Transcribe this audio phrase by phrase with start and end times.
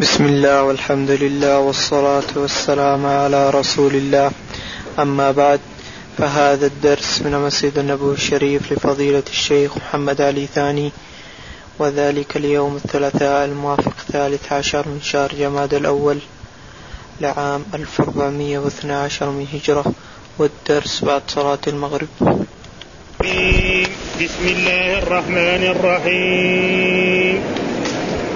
[0.00, 4.30] بسم الله والحمد لله والصلاة والسلام على رسول الله.
[4.98, 5.60] أما بعد
[6.18, 10.92] فهذا الدرس من مسجد النبوي الشريف لفضيلة الشيخ محمد علي ثاني
[11.78, 16.18] وذلك اليوم الثلاثاء الموافق الثالث عشر من شهر جماد الأول
[17.20, 19.84] لعام 1412 من هجرة
[20.38, 22.08] والدرس بعد صلاة المغرب.
[24.20, 27.19] بسم الله الرحمن الرحيم.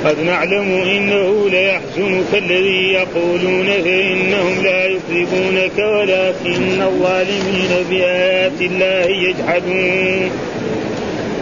[0.05, 10.30] قد نعلم إنه ليحزنك الذي يقولون فإنهم لا يكذبونك ولكن الظالمين بآيات الله يجحدون.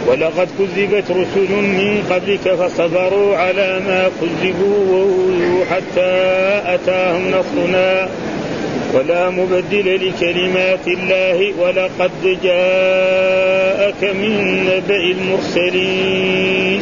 [0.07, 6.13] ولقد كذبت رسل من قبلك فصبروا على ما كذبوا وأوذوا حتى
[6.75, 8.09] أتاهم نصرنا.
[8.93, 12.11] ولا مبدل لكلمات الله ولقد
[12.43, 16.81] جاءك من نبأ المرسلين.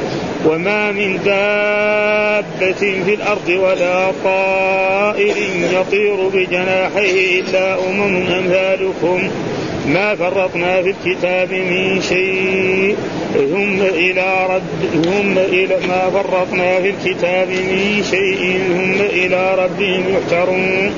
[0.45, 5.35] وما من دابة في الأرض ولا طائر
[5.73, 9.29] يطير بجناحيه إلا أمم أمثالكم.
[9.87, 12.95] ما فرطنا في الكتاب من شيء.
[13.33, 18.59] ثم إلى رب ثم إلى ما فرطنا في الكتاب من شيء.
[18.69, 20.91] ثم إلى ربهم يحشرون.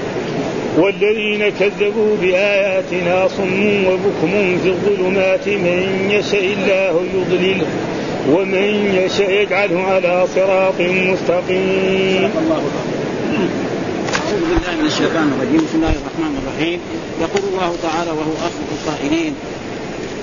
[0.78, 7.66] والذين كذبوا بآياتنا صم وبكم في الظلمات من يشاء الله يضلله
[8.30, 12.30] ومن يشاء يجعله على صراط مستقيم.
[14.14, 16.80] أعوذ بالله من الشيطان الرجيم، بسم الله الرحمن الرحيم،
[17.22, 19.34] يقول الله تعالى وهو أصدق القائلين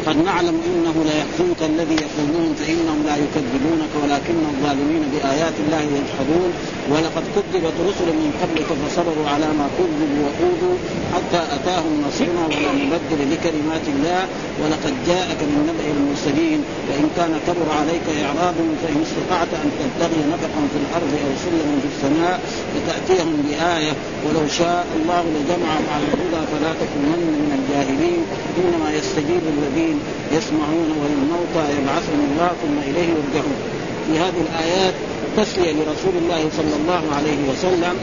[0.07, 6.51] قد نعلم إنه ليحزنك الذي يقولون فإنهم لا يكذبونك ولكن الظالمين بآيات الله يجحدون
[6.93, 10.77] ولقد كذبت رسل من قبلك فصبروا على ما كذبوا واوذوا
[11.15, 14.23] حتى أتاهم نصرنا ولا نبدل لكلمات الله.
[14.63, 20.63] ولقد جاءك من نبأ المرسلين فان كان كبر عليك اعراضهم فإن استطعت أن تبتغي نفقا
[20.73, 22.37] في الأرض أو سلما في السماء
[22.73, 23.93] فتاتيهم بآية.
[24.25, 28.23] ولو شاء الله لجمعهم على الهدى فلا تكونن من الجاهلين
[28.59, 29.99] انما يستجيب الذين
[30.33, 33.59] يسمعون والموتى يبعثهم الله ثم إليه يرجعون.
[34.07, 34.95] في هذه الآيات
[35.37, 37.97] تسلية لرسول الله صلى الله عليه وسلم.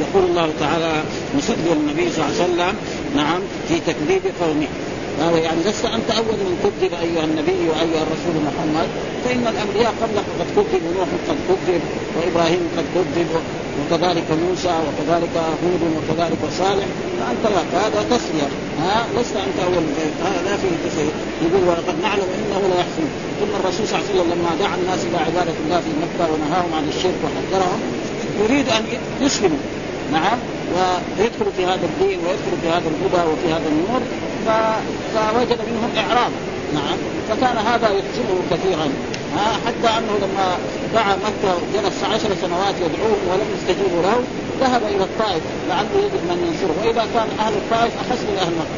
[0.00, 1.02] يقول الله تعالى
[1.36, 2.74] مسلي النبي صلى الله عليه وسلم
[3.16, 4.66] نعم في تكذيب قومه.
[5.20, 8.88] هذا يعني لست أنت أول من كذب أيها النبي وأيها الرسول محمد
[9.24, 11.80] فإن الأنبياء قبلك قد كذبوا نوح قد كذب
[12.16, 13.28] وإبراهيم قد كذب
[13.80, 16.86] وكذلك موسى وكذلك هود وكذلك صالح.
[17.20, 18.48] فأنت هذا تسليه
[18.80, 19.84] ها؟ لست أنت أول
[20.24, 23.06] هذا لا فيه تسليه يقول ولقد نعلم إنه لا يحسن
[23.40, 26.74] ثم الرسول صلى الله عليه وسلم لما دعا الناس إلى عبادة الله في مكة ونهاهم
[26.74, 27.80] عن الشرك وحذرهم
[28.42, 28.84] يريد أن
[29.20, 29.58] يسلموا.
[30.12, 30.38] نعم.
[31.18, 34.00] ويدخل في هذا الدين ويدخل في هذا الهدى وفي هذا النور
[35.14, 36.30] فوجد منهم إعراض.
[36.74, 36.98] نعم.
[37.28, 38.88] فكان هذا يحزنه كثيرا.
[39.36, 40.56] ها حتى أنه لما
[40.94, 44.18] دعا مكة جلس عشر سنوات يدعوهم ولم يستجيبوا له
[44.60, 46.74] ذهب إلى الطائف لعله يجد من ينصره.
[46.80, 48.76] وإذا كان أهل الطائف احس من أهل مكة.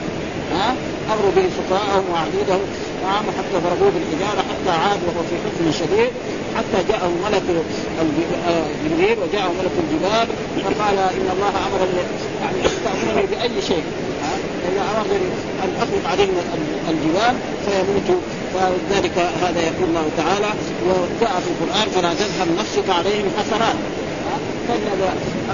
[0.54, 0.74] ها
[1.12, 2.66] أمروا به سفراءهم وعبيدهم.
[3.04, 6.10] نعم حتى ضربوه بالحجاره حتى عاد وهو في حزن شديد
[6.56, 7.42] حتى جاءه ملك
[8.84, 10.26] جبريل وجاءه ملك الجبال
[10.64, 11.80] فقال إن الله أمر
[12.42, 13.82] يعني أستأمرني بأي شيء.
[14.72, 15.16] اذا أمر
[15.64, 16.36] أن أخلق عليهم
[16.88, 17.34] الجبال
[17.66, 18.20] فيموتوا.
[18.54, 20.50] فلذلك هذا يقول الله تعالى
[20.86, 23.76] وجاء في القرآن فلا تذهب نفسك عليهم حسرات.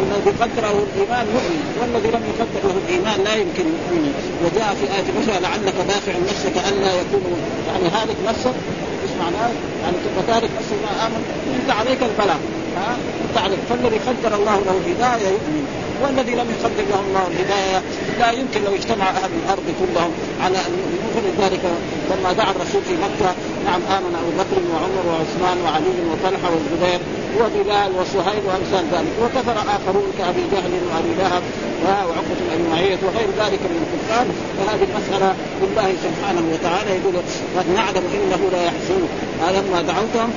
[0.00, 4.14] الذي قدره الإيمان يؤمن والذي لم يقدر له الإيمان لا يمكن يؤمن
[4.44, 7.36] وجاء في آية أخرى لعلك دافع نفسك ألا يكونوا
[7.68, 8.56] يعني هالك نفسك.
[9.02, 9.50] إيش معناه؟
[9.82, 10.78] يعني تبقى تارك نفسك.
[10.84, 11.24] ما آمن.
[11.60, 12.40] إنت عليك البلاغ.
[12.76, 12.96] ها؟
[13.28, 13.58] أنت عليك.
[13.68, 15.83] فالذي قدر الله له الهداية يؤمن.
[16.02, 17.82] والذي لم يقدر له الله الهداية
[18.18, 20.10] لا يمكن لو اجتمع أهل الأرض كلهم
[20.44, 21.64] على أن ولذلك
[22.10, 23.30] لما دعا الرسول في مكة
[23.66, 27.00] نعم آمن أبو بكر وعمر وعثمان وعلي وطلحة والزبير
[27.38, 29.12] وبلال وصهيب وأمثال ذلك.
[29.22, 31.42] وكفر آخرون كأبي جهل وأبي لهب
[31.86, 34.26] وعقبة بن معيط وغير ذلك من الكفار.
[34.56, 37.14] فهذه المسألة بالله سبحانه وتعالى يقول
[37.56, 39.12] قد نعلم إنه لا يحزنك.
[39.56, 40.30] لما دعوتهم؟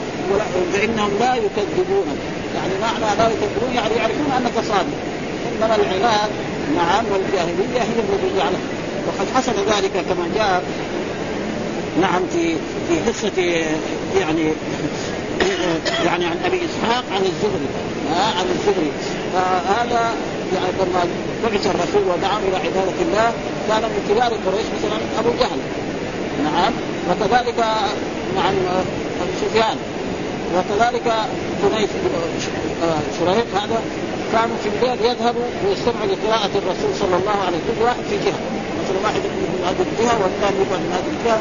[0.74, 2.20] فإنهم لا يكذبونك.
[2.58, 5.17] يعني معنى لا يكذبون يعني يعرفون أنك صادق.
[5.58, 6.30] انما العناد
[6.76, 8.60] نعم والجاهليه هي الذي جعلها
[9.08, 10.64] وقد حصل ذلك كما جاء
[12.02, 12.56] نعم في
[12.88, 13.42] في قصة
[14.20, 14.52] يعني
[16.06, 17.68] يعني عن أبي إسحاق عن الزهري.
[18.38, 18.92] عن الزهري.
[19.34, 20.12] فهذا
[20.56, 21.06] يعني لما
[21.44, 23.32] بعث الرسول ودعا إلى عبادة الله
[23.70, 25.60] كان من كبار قريش مثلا أبو جهل.
[26.44, 26.74] نعم.
[27.10, 27.60] وكذلك
[28.36, 28.54] نعم
[29.42, 29.78] سفيان.
[30.56, 31.14] وكذلك
[31.62, 31.90] كنيس
[33.20, 33.82] شريح هذا.
[34.34, 38.42] كانوا في الليل يذهبوا ويستمعوا لقراءة الرسول صلى الله عليه وسلم كل واحد في جهة.
[38.80, 41.40] مثلا واحد من هذه الجهة والثاني يقعد من هذه الجهة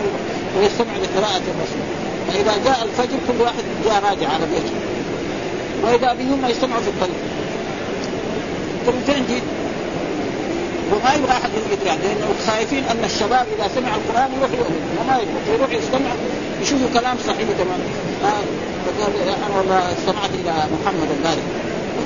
[0.57, 1.85] ويستمع لقراءة الرسول.
[2.29, 4.77] فإذا جاء الفجر كل واحد جاء راجع على بيته.
[5.85, 7.21] وإذا بهم يستمعوا في الطريق.
[8.87, 9.47] قلت فين جيت؟
[10.93, 14.83] وما يبغى أحد يدري لأنه خايفين أن الشباب إذا سمع القرآن يروح يؤمن.
[15.01, 16.11] وما يبغى يروح يستمع
[16.63, 17.81] يشوفوا كلام صحيح كمان
[18.25, 18.43] آه
[18.85, 21.45] فقال أنا والله استمعت إلى محمد البارح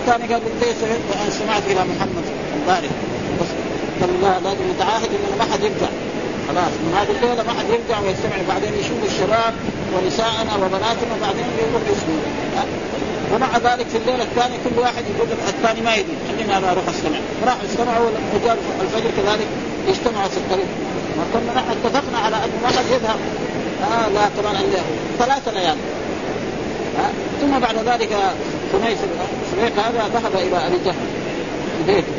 [0.00, 0.76] والثاني قال ليس
[1.22, 2.24] أنا سمعت إلى محمد
[2.56, 2.90] البارح.
[3.40, 3.50] بس
[4.00, 5.90] قال لا لازم نتعاهد إنه ما حد يرجع.
[6.48, 8.36] خلاص من هذه الليلة ما حد يرجع ويستمع.
[8.48, 9.54] بعدين يشوف الشباب
[9.94, 12.20] ونساءنا وبناتنا وبعدين يروح يسمع
[13.32, 16.16] ومع ذلك في الليلة الثانية كل واحد يقول الثاني ما يدري.
[16.28, 17.18] خليني أنا أروح أستمع.
[17.46, 19.48] راحوا استمعوا ورجال الفجر كذلك
[19.88, 20.70] اجتمعوا في الطريق.
[21.16, 23.20] ما كنا نحن اتفقنا على أنه ما حد يذهب.
[23.80, 24.52] آه لا طبعا
[25.18, 25.84] ثلاث ليالي
[26.98, 27.10] آه
[27.40, 28.12] ثم بعد ذلك
[28.72, 28.98] خنيس
[29.50, 31.06] شريك هذا ذهب إلى أبي جهل
[31.78, 32.12] في بيته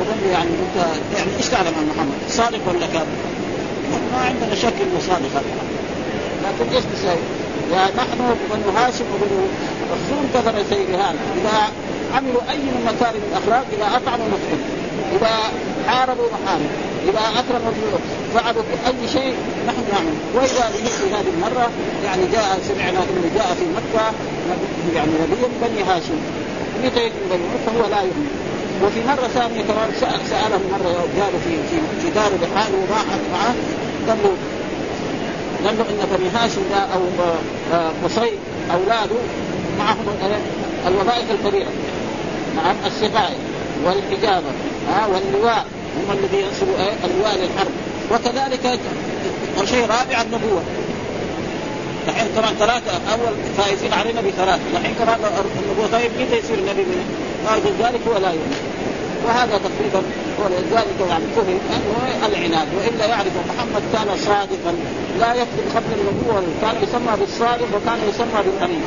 [0.00, 0.86] وظن يعني أنت
[1.16, 3.18] يعني إيش تعلم عن محمد؟ صادق ولا كاذب؟
[4.12, 5.42] ما عندنا شك إنه صادق
[6.44, 7.40] لكن إيش نسوي؟
[7.72, 8.18] نحن
[8.50, 9.40] بنو هاشم وبنو
[9.90, 11.72] الرسول كفر سيدهان إذا
[12.14, 14.60] عملوا أي من مكارم الأخلاق إذا اطعموا نطعم
[15.16, 15.36] إذا
[15.86, 16.70] حاربوا نحارب
[17.08, 17.72] إذا أكرموا
[18.34, 19.34] فعلوا اي شيء
[19.66, 21.70] نحن نعمل وإذا في هذه المرة
[22.04, 24.12] يعني جاء سمعنا إنه جاء في مكة
[24.94, 26.20] يعني نبي بني هاشم
[26.84, 28.30] يكون بني فهو لا يؤمن
[28.84, 29.90] وفي مرة ثانية كمان
[30.30, 33.54] ساله مرة جاء في في في داره لحاله وراح معه.
[34.08, 34.32] قال له
[35.66, 36.60] قال له إن بني هاشم
[36.94, 37.00] أو
[37.72, 38.32] آه، قصي
[38.72, 39.16] أولاده
[39.78, 40.06] معهم
[40.86, 41.70] الوظائف الكبيره
[42.56, 43.36] نعم السقايه
[43.84, 44.46] والحجابة
[44.88, 45.66] ها واللواء.
[45.96, 47.70] هم الذي ينصبوا إيه؟ اللواء للحرب.
[48.12, 48.80] وكذلك
[49.64, 50.62] شيء رابع النبوة.
[52.10, 55.18] الحين كمان ثلاثة أول فائزين علينا بثلاثة الحين كمان
[55.62, 58.80] النبوة طيب متى يصير النبي من ذلك هو لا يؤمن.
[59.26, 60.02] وهذا تقريبا
[60.44, 61.60] ولذلك يعني فهم
[62.26, 64.72] العناد وإلا يعرف محمد كان صادقا
[65.20, 68.82] لا يكذب قبل النبوة كان يسمى بالصادق وكان يسمى بالامين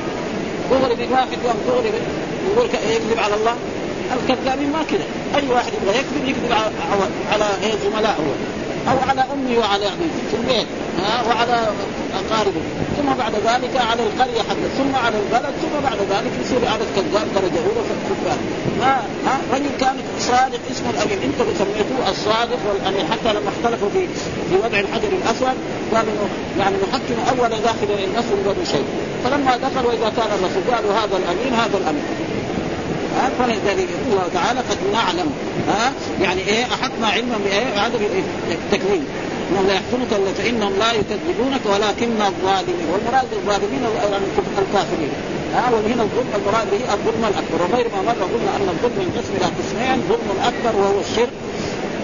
[0.71, 1.91] دغري من واحد يوم دغري
[2.47, 3.55] يقول يكذب على الله؟
[4.13, 5.05] الكذابين ما كذا
[5.35, 7.45] أي واحد يبغى يكذب يكذب على على
[7.83, 8.25] زملائه.
[8.91, 10.67] أو على امه وعلى ابيه في البيت
[10.99, 11.67] ها وعلى
[12.21, 12.61] أقاربه.
[12.97, 17.27] ثم بعد ذلك على القرية حتى ثم على البلد ثم بعد ذلك يصير عدد كذاب
[17.35, 18.37] درجة أولى في الكفار.
[18.79, 18.93] ما
[19.27, 24.07] ها رجل كان صادق اسمه الامين انت سميتوه الصادق والامين حتى لما اختلفوا في
[24.49, 25.57] في وضع الحجر الأسود
[25.93, 26.13] قالوا
[26.59, 28.85] يعني نحكم أول داخل النصر بدون شيء.
[29.23, 32.03] فلما دخل وإذا كان الرسول قالوا هذا الامين هذا الامين
[33.39, 35.31] فلذلك يقول الله تعالى قد نعلم.
[35.67, 37.99] ها؟ يعني إيه؟ احطنا علما بإيه؟ عدم
[38.51, 39.03] التكذيب.
[39.51, 42.87] إنهم لا يحزنك فإنهم لا يكذبونك ولكن الظالمين.
[42.93, 43.83] والمراد الظالمين
[44.57, 45.13] الكافرين.
[45.55, 47.57] ها؟ وهنا الظلم المراد به الظلم الأكبر.
[47.63, 50.03] وغير ما مر قلنا أن الظلم ينقسم إلى قسمين.
[50.09, 51.42] ظلم أكبر وهو الشرك.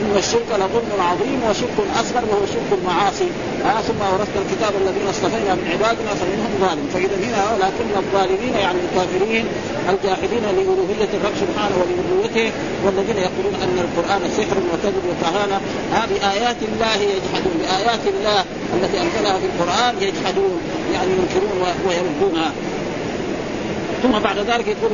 [0.02, 3.30] إن الشرك لظلم عظيم وشرك اصغر وهو شرك المعاصي.
[3.70, 8.80] آه ثم ورثنا الكتاب الذين اصطفينا من عبادنا فمنهم ظالم فإذا هنا لكن الظالمين يعني
[8.86, 9.46] الكافرين
[9.90, 12.48] الجاحدين لألوهية الرب سبحانه ولربوبيته
[12.86, 15.60] والذين يقولون أن القرآن سحر وكذب وكهانه
[15.98, 17.54] آه بايات الله يجحدون.
[17.62, 18.40] بآيات الله
[18.76, 20.60] التي أنزلها في القرآن يجحدون
[20.94, 22.52] يعني ينكرون ويردونها
[24.04, 24.92] ثم بعد ذلك يقول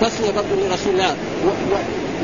[0.00, 1.16] تسلية برضه لرسول الله.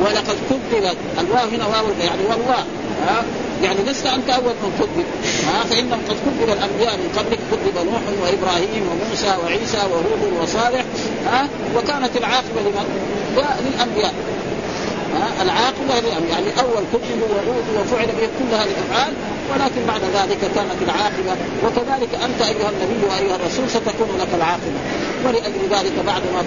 [0.01, 2.65] ولقد كذبت الواو هنا واو يعني والله
[3.07, 3.25] ها؟
[3.63, 5.05] يعني لست أنت أول من كذب
[5.47, 10.85] ها؟ فإنهم قد كذب الأنبياء من قبلك كذب نوح وإبراهيم وموسى وعيسى وهود وصالح
[11.27, 12.87] ها؟ وكانت العاقبة لمن؟
[13.37, 14.15] للأنبياء
[15.43, 19.13] العاقبة للأنبياء يعني أول كذب وعود وفعل بهم كل هذه الأفعال
[19.51, 21.35] ولكن بعد ذلك كانت العاقبة.
[21.65, 24.81] وكذلك أنت أيها النبي وأيها الرسول ستكون لك العاقبة.
[25.25, 26.41] ولأجل ذلك بعد ما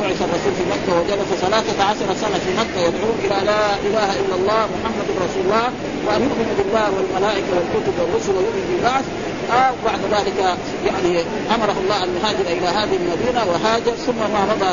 [0.00, 4.34] بعث الرسول في مكة وجلس ثلاثة عشر سنة في مكة يدعو إلى لا إله إلا
[4.40, 5.66] الله محمد رسول الله
[6.06, 9.04] وأن يؤمن بالله والملائكة والكتب والرسل ويؤمن بالبعث.
[9.52, 11.24] آه وبعد ذلك يعني
[11.54, 14.70] أمره الله أن يهاجر إلى هذه المدينة وهاجر ثم ما مضى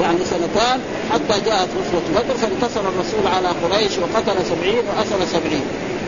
[0.00, 0.80] يعني سنتان
[1.12, 5.64] حتى جاءت غزوه بدر فانتصر الرسول على قريش وقتل سبعين وأسر سبعين.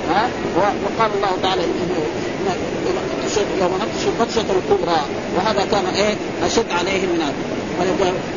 [0.09, 1.63] ها وقال الله تعالى
[3.61, 5.01] يوم نبطش البطشة الكبرى
[5.37, 6.15] وهذا كان إيه
[6.47, 7.56] اشد عليهم من هذا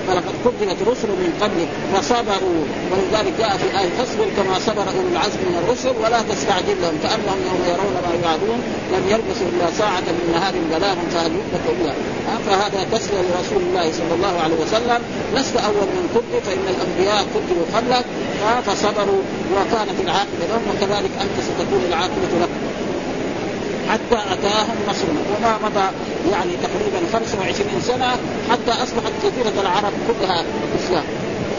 [0.08, 5.39] فلقد كذبت رسل من قبلك فصبروا ولذلك جاء في آية فاصبر كما صبر أولو العزم
[5.50, 8.60] من الرسل ولا تستعجل لهم كأنهم يوم يرون ما يوعدون
[8.93, 11.93] لم يلبسوا إلا ساعة من نهار بلاغ فهل يدرك إلا؟
[12.48, 15.01] فهذا تسلية لرسول الله صلى الله عليه وسلم.
[15.36, 18.05] لست أول من كذب فإن الأنبياء كذبوا قبلك
[18.67, 19.22] فصبروا
[19.55, 22.50] وكانت العاقبة لهم وكذلك أنت ستكون العاقبة لك.
[23.89, 25.88] حتى أتاهم نصرنا وما مضى
[26.31, 28.12] يعني تقريبا 25 سنة
[28.51, 30.43] حتى أصبحت جزيره العرب كلها
[30.79, 31.03] إسلام.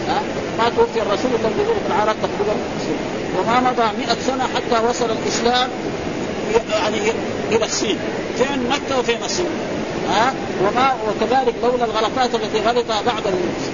[0.08, 0.20] ها؟
[0.58, 2.98] ما توفي الرسول الا جزيره العرب تقريبا مسلم.
[3.38, 5.68] وما مضى 100 سنة حتى وصل الإسلام
[6.70, 6.98] يعني
[7.52, 7.98] إلى الصين.
[8.38, 9.50] فين مكة وفين الصين؟
[10.10, 13.22] ها؟ وما وكذلك لولا الغلطات التي غلطها بعض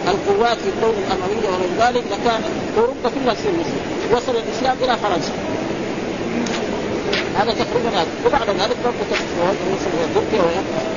[0.09, 2.41] القوات في الدولة الأموية وغير ذلك لكان
[2.79, 5.33] أوروبا كلها تصير مسلم وصل الإسلام إلى فرنسا.
[7.37, 8.07] هذا تقريبا هذا.
[8.27, 10.43] وبعد ذلك وصل إلى تركيا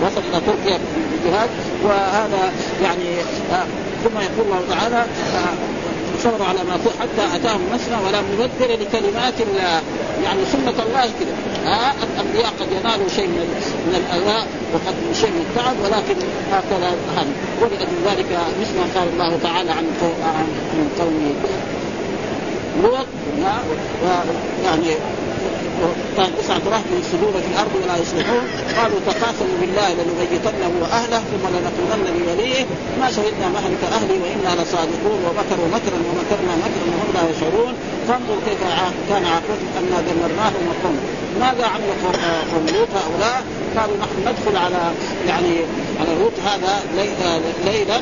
[0.03, 0.79] وصل إلى تركيا
[1.11, 1.49] بالجهاد.
[1.83, 2.51] وهذا
[2.83, 3.09] يعني
[3.51, 3.65] آه
[4.03, 5.53] ثم يقول الله تعالى آه
[6.23, 9.81] صبروا على ما حتى أتاهم نصرا ولا مبدل لكلمات الله.
[10.23, 11.33] يعني سنة الله كذا
[11.65, 13.47] آه الأنبياء قد ينالوا شيء من
[13.87, 14.39] من الأذى
[14.73, 16.15] وقد شيء من التعب ولكن
[16.51, 17.31] هكذا هذا
[17.61, 18.25] ولاجل ذلك
[18.61, 19.85] مثل ما قال الله تعالى عن
[20.23, 20.47] عن
[20.99, 21.35] قوم
[22.83, 23.05] لوط
[24.65, 24.95] يعني
[26.39, 28.45] تسعة رهط يفسدون في الأرض ولا يصلحون.
[28.77, 32.65] قالوا تقاسموا بالله لنبيتنه وأهله ثم لنقولن لوليه
[32.99, 35.19] ما شهدنا مهلك أهلي وإنا لصادقون.
[35.27, 37.73] ومكروا مكرا ومكرنا مكرا وهم لا يشعرون.
[38.07, 38.61] فانظر كيف
[39.09, 40.97] كان عاقبتهم أنا دمرناهم وقوم.
[41.39, 41.89] ماذا عمل
[42.51, 43.43] قوم لوط هؤلاء؟
[43.77, 44.81] قالوا نحن ندخل على
[45.27, 45.53] يعني
[45.99, 46.73] على لوط هذا
[47.65, 48.01] ليلا.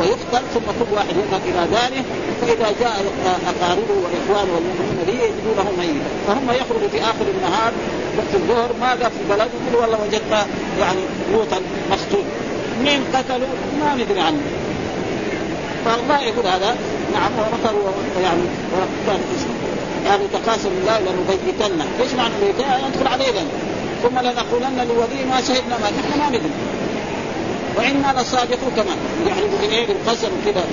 [0.00, 2.04] ويقتل ثم كل واحد يذهب إلى داره
[2.40, 3.04] فإذا جاء
[3.46, 7.72] أقاربه وإخوانه والمؤمنين به يجدونه ميتا فهم يخرجوا في آخر النهار
[8.18, 10.46] وقت الظهر ماذا في البلد؟ يقول والله وجدنا
[10.80, 11.00] يعني
[11.32, 12.24] لوطا مقتول
[12.84, 14.42] مين قتلوا؟ ما ندري عنه.
[15.84, 16.76] فالله يقول هذا
[17.12, 18.42] نعم ومكروا يعني
[19.06, 19.20] كان
[20.10, 21.86] قالوا تقاسم الله لنبيتنه.
[22.00, 23.32] إيش معنى؟ يدخل عليه
[24.02, 26.71] ثم لنقولن لولي ما شهدنا ما نحن ما ندري.
[27.76, 30.64] وأنا لصادقون كمان يعني بايه بالقسم كذا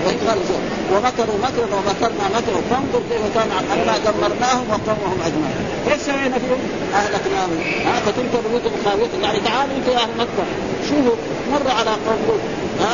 [0.93, 2.61] ومكروا مكرا ومكرنا مكرا.
[2.69, 5.65] فانظر كيف كان انا دمرناهم وقومهم أجمعين.
[5.91, 6.59] إيش سوينا فيهم؟
[6.93, 7.59] أهلكناهم.
[7.85, 10.43] ها فتلك بيوت خاويه يعني تعالوا أنتم يا أهل مكة.
[10.89, 11.15] شوفوا
[11.51, 12.39] مر على قوم لوط.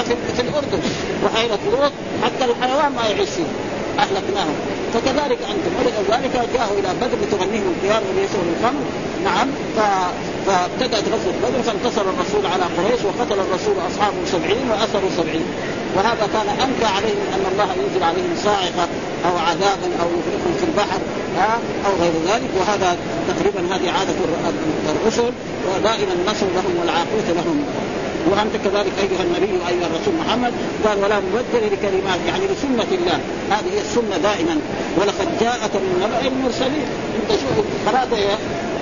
[0.07, 0.79] في, في الأردن.
[1.25, 1.91] وحيرة لوط.
[2.23, 3.43] حتى الحيوان ما يعيش فيه.
[3.99, 4.55] أهلكناهم.
[4.93, 5.71] فكذلك أنتم.
[5.77, 8.83] ولذلك جاءوا إلى بدر لتغنيهم القيام وليسوا الخمر.
[9.23, 9.47] نعم.
[9.77, 9.79] ف...
[10.47, 15.45] فابتدأت غزوة بدر فانتصر الرسول على قريش وقتل الرسول أصحابه سبعين واسروا سبعين.
[15.95, 18.87] وهذا كان أنكى عليهم أن الله ينزل عليهم صاعقة
[19.25, 20.99] أو عذابا أو يغرقهم في البحر
[21.37, 22.49] ها أو غير ذلك.
[22.59, 22.97] وهذا
[23.27, 24.13] تقريبا هذه عادة
[24.95, 25.31] الرسل.
[25.69, 27.65] ودائما النصر لهم والعاقبة لهم.
[28.31, 30.53] وأنت كذلك أيها النبي وأيها الرسول محمد
[30.85, 33.19] قال ولا مبدل لكلمات يعني لسنة الله.
[33.51, 34.55] هذه هي السنة دائما.
[34.97, 36.87] ولقد جاءك من نبأ المرسلين.
[37.21, 38.07] أنت شوف قرات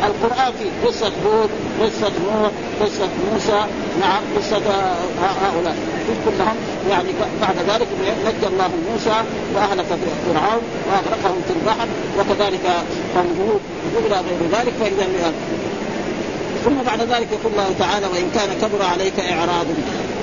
[0.04, 1.50] القرآن في قصة هود
[1.82, 3.66] قصة نوح قصة موسى
[4.02, 4.62] نعم قصة
[5.44, 5.76] هؤلاء.
[6.26, 6.56] كلهم
[6.90, 7.10] يعني
[7.42, 7.88] بعد ذلك
[8.26, 9.18] نجى الله موسى
[9.56, 9.86] وأهلك
[10.26, 11.88] فرعون وأغرقهم في البحر
[12.20, 12.66] وكذلك
[13.16, 13.62] قوم هود
[13.96, 15.08] وإلى غير ذلك فاذا
[16.66, 19.66] ثم بعد ذلك يقول الله تعالى وإن كان كبر عليك إعراض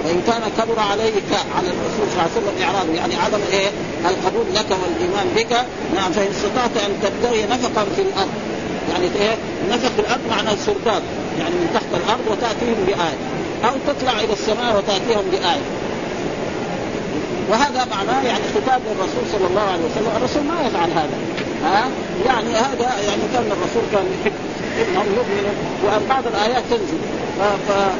[0.05, 3.69] وإن كان كبر عليك على الرسول صلى الله عليه وسلم إعراض يعني عدم إيه؟
[4.11, 5.53] القبول لك والإيمان بك
[5.95, 8.29] نعم فإن استطعت أن تبتغي نفقا في الأرض.
[8.93, 9.37] يعني إيه؟
[9.71, 11.03] نفق الأرض معناه السرداب
[11.39, 13.19] يعني من تحت الأرض وتأتيهم بآية
[13.65, 15.67] أو تطلع إلى السماء وتأتيهم بآية.
[17.51, 20.13] وهذا معناه يعني خطاب للرسول صلى الله عليه وسلم.
[20.17, 21.19] الرسول ما يفعل هذا.
[21.65, 21.85] ها؟
[22.27, 24.33] يعني هذا يعني كان الرسول كان يحب
[24.81, 25.55] انهم يؤمنوا
[25.85, 27.01] وأن بعض الآيات تنزل.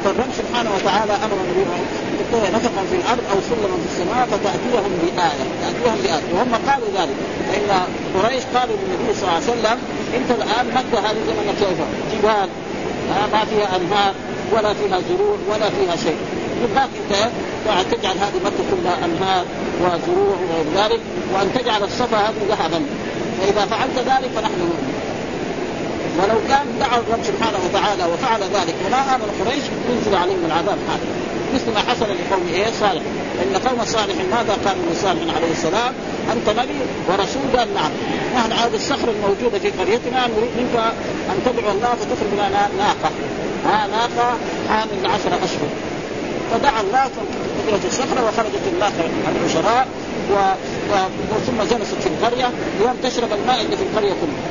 [0.03, 1.63] فالرب سبحانه وتعالى أمر النبي
[2.55, 6.33] نفقا في الأرض أو سلما في السماء فتأتيهم بآية تأتيهم بآية.
[6.33, 7.17] وهم قالوا ذلك.
[7.47, 7.69] فإن
[8.15, 9.77] قريش قالوا للنبي صلى الله عليه وسلم
[10.17, 11.17] أنت الآن مكه هذه
[11.59, 11.79] كيف؟
[12.13, 12.49] جبال.
[13.33, 14.13] ما فيها أنهار
[14.53, 16.17] ولا فيها زروع ولا فيها شيء.
[16.63, 16.89] يبغاك
[17.79, 19.45] انت تجعل هذه مكه كلها أنهار
[19.81, 20.99] وزروع وغير ذلك
[21.33, 22.85] وأن تجعل الصفا هذه ذهبا.
[23.41, 24.93] فإذا فعلت ذلك فنحن نؤمن.
[26.19, 31.07] ولو كان دعا الرب سبحانه وتعالى وفعل ذلك وما آمن قريش ينزل عليهم العذاب هذا.
[31.53, 33.01] مثل ما حصل لقوم إيه صالح.
[33.43, 35.93] ان قوم صالح ماذا قالوا لصالح عليه السلام؟
[36.31, 37.91] أنت نبي ورسول قال نعم.
[38.35, 40.75] نحن هذه الصخره الموجودة في قريتنا نريد منك
[41.29, 43.11] أن تدعو الله فتخرج لنا ناقة.
[43.65, 44.37] ها ناقة
[44.69, 45.90] حامل عشر أشهر.
[46.51, 49.87] فدعا الله فقدرت الصخرة وخرجت الناقه العشراء
[50.31, 50.35] و...
[50.91, 50.95] و...
[51.47, 52.49] ثم جلست في القرية
[52.81, 54.47] يوم تشرب الماء اللي في القرية كلها.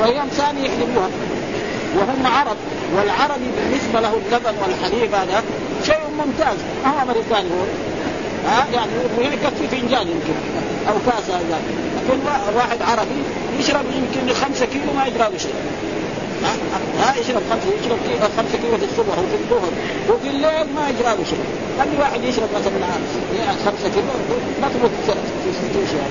[0.00, 1.08] ويوم ثاني يحلبوها.
[1.96, 2.56] وهم عرب
[2.96, 5.42] والعربي بالنسبة له اللبن والحليب هذا
[5.86, 6.56] شيء ممتاز.
[6.84, 7.64] ما هو أمريكاني هو؟
[8.48, 10.34] ها؟ يعني يكفي فنجان يمكن
[10.88, 11.58] أو كاس هذا.
[12.08, 12.18] لكن
[12.56, 13.22] واحد عربي
[13.60, 15.54] يشرب يمكن خمسة كيلو ما له شيء
[17.00, 17.98] ها يشرب خمسة يشرب
[18.36, 19.72] خمسة كيلو في الصبح وفي الظهر.
[20.10, 21.44] وفي الليل ما يجرى له شيء
[21.78, 22.72] خلي واحد يشرب مثلا
[23.66, 24.14] خمسة كيلو
[25.44, 26.02] في ستين شيء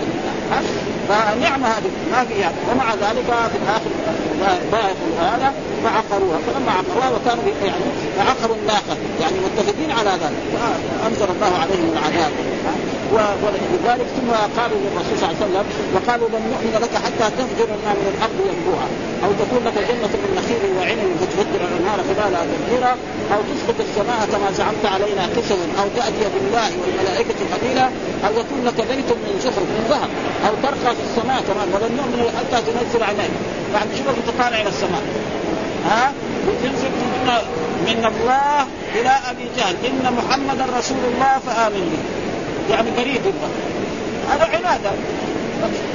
[1.10, 3.90] فنعمة هذه ما في يعني ومع ذلك في الآخر
[4.72, 6.38] ضاعف هذا فعقروها.
[6.48, 7.84] فلما عقروها وكانوا يعني
[8.18, 10.44] فعقروا الناقة يعني متفقين على ذلك.
[11.02, 12.32] فأنزل الله عليهم العذاب.
[13.44, 15.66] ولذلك ثم قالوا للرسول صلى الله عليه وسلم
[15.96, 18.88] وقالوا لن نؤمن لك حتى تفجر لنا من الأرض ينبوعا
[19.24, 22.94] أو تكون لك جنة من نخيل وعنب فتفجر الانهار خلالها تفجيرا.
[23.34, 27.88] أو تسقط السماء كما زعمت علينا كسوا أو تأتي بالله والملائكة قليلا
[28.26, 30.12] أو يكون لك بيت من زخرف من ذهب.
[30.48, 33.40] أو ترقى في السماء كمان ولن نؤمن حتى تنزل علينا
[33.74, 35.04] يعني شوف تطالع إلى السماء.
[35.90, 36.14] ها؟
[36.48, 36.92] وتنزل
[37.88, 38.68] من الله
[38.98, 39.76] إلى أبي جهل.
[39.88, 42.23] إن محمدا رسول الله فآمن به.
[42.70, 42.90] يعني
[43.26, 43.50] الله
[44.30, 44.90] هذا عنادة.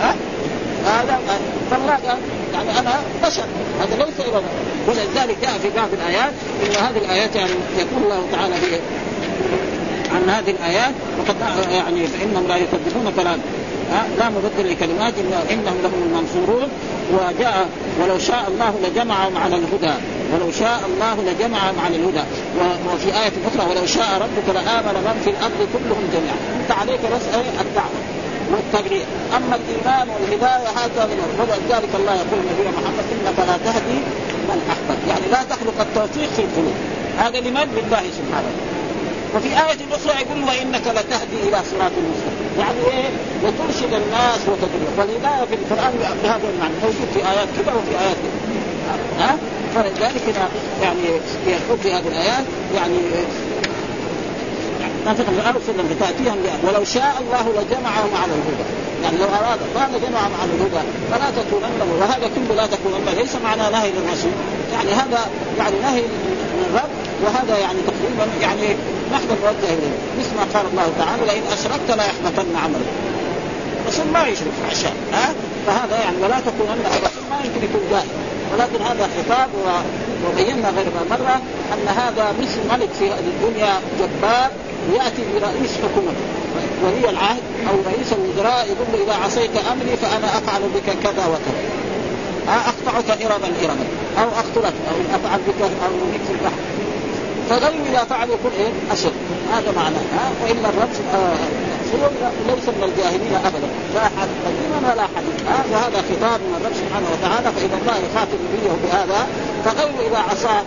[0.00, 0.14] ها؟
[0.87, 1.20] هذا
[1.70, 1.98] فالله
[2.54, 3.44] يعني أنا بشر.
[3.80, 4.42] هذا ليس إلى
[4.88, 6.32] ولذلك جاء في بعض الآيات
[6.62, 8.80] إن هذه الآيات يعني يقول الله تعالى في
[10.14, 11.37] عن هذه الآيات وقد
[11.70, 13.38] يعني فإنهم لا يكذبون كلام
[14.18, 15.14] لا مبدل لكلمات
[15.50, 16.68] إنهم لهم المنصورون
[17.12, 17.68] وجاء
[18.02, 19.94] ولو شاء الله لجمعهم على الهدى.
[20.32, 22.25] ولو شاء الله لجمعهم على الهدى.
[22.94, 26.38] وفي آية أخرى ولو شاء ربك لآمن من في الأرض كلهم جميعا.
[26.61, 27.25] أنت عليك بس
[27.61, 27.99] الدعوة
[28.52, 29.04] والتبليغ.
[29.37, 33.99] أما الإيمان والهداية هذا من ولذلك الله يقول نبينا محمد إنك لا تهدي
[34.49, 35.02] من أحببت.
[35.08, 36.76] يعني لا تخلق التوفيق في القلوب.
[37.18, 38.52] هذا لمن؟ لله سبحانه.
[39.35, 42.50] وفي آية أخرى يقول وإنك لتهدي إلى صراط المستقيم.
[42.58, 43.08] يعني إيه؟
[43.42, 45.92] وترشد الناس وتدل والهداية في القرآن
[46.23, 46.75] بهذا المعنى.
[46.82, 48.38] موجود في آيات كذا وفي آيات كذا.
[49.18, 49.37] ها
[49.75, 50.48] فلذلك هنا
[50.82, 51.02] يعني
[51.82, 52.44] في هذه الآيات
[52.75, 52.98] يعني
[55.14, 58.66] تقل الرسول وسلم تاتيهم ولو شاء الله لجمعهم على الهدى.
[59.02, 63.62] يعني لو أراد الله لجمعهم على الهدى فلا تكونن وهذا كله لا تكونن ليس معنى
[63.73, 64.32] نهي للرسول.
[64.73, 65.21] يعني هذا
[65.58, 66.02] يعني نهي
[66.56, 66.90] من الرب
[67.25, 68.76] وهذا يعني تقريبا يعني
[69.12, 69.97] نحن نوجه إليه.
[70.19, 72.90] مثل ما قال الله تعالى لئن أشركت لا يحبطن عملك.
[73.82, 75.34] الرسول ما يشرك عشان ها؟
[75.66, 78.27] فهذا يعني ولا تكونن الرسول ما يمكن يكون جاهل.
[78.52, 79.49] ولكن هذا خطاب
[80.26, 81.41] وبينا غير مرة
[81.73, 84.50] أن هذا مثل ملك في الدنيا جبار
[84.95, 86.13] يأتي برئيس حكومة
[86.84, 91.63] ولي العهد أو رئيس الوزراء يقول له إذا عصيت أمري فأنا أفعل بك كذا وكذا.
[92.49, 93.87] أقطعك إربا إربا
[94.19, 95.91] أو أقتلك أو أفعل بك أو
[96.26, 96.63] في البحر.
[97.50, 99.13] فغير إذا فعل يكون إيه؟ أشد.
[99.52, 100.00] هذا معناه
[100.45, 100.89] وإلا الرب
[102.49, 103.69] ليس من الجاهلين ابدا.
[103.95, 108.38] لا حد قديما ولا حديث ها وهذا خطاب من الرب سبحانه وتعالى فإذا الله يخاطب
[108.47, 109.21] نبيه بهذا
[109.64, 110.58] فغير إذا عصى.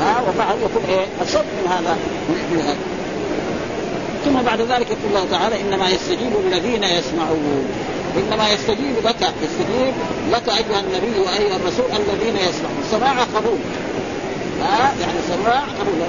[0.00, 1.96] ها وفعل يكون إيه؟ اشد من هذا.
[2.52, 2.76] من هذا
[4.24, 7.66] ثم بعد ذلك يقول الله تعالى إنما يستجيب الذين يسمعون.
[8.16, 9.94] إنما يستجيب لك يستجيب
[10.32, 12.82] لك أيها النبي وأيها الرسول الذين يسمعون.
[12.90, 13.58] سماع قبول.
[14.62, 16.08] ها يعني سماع قبول.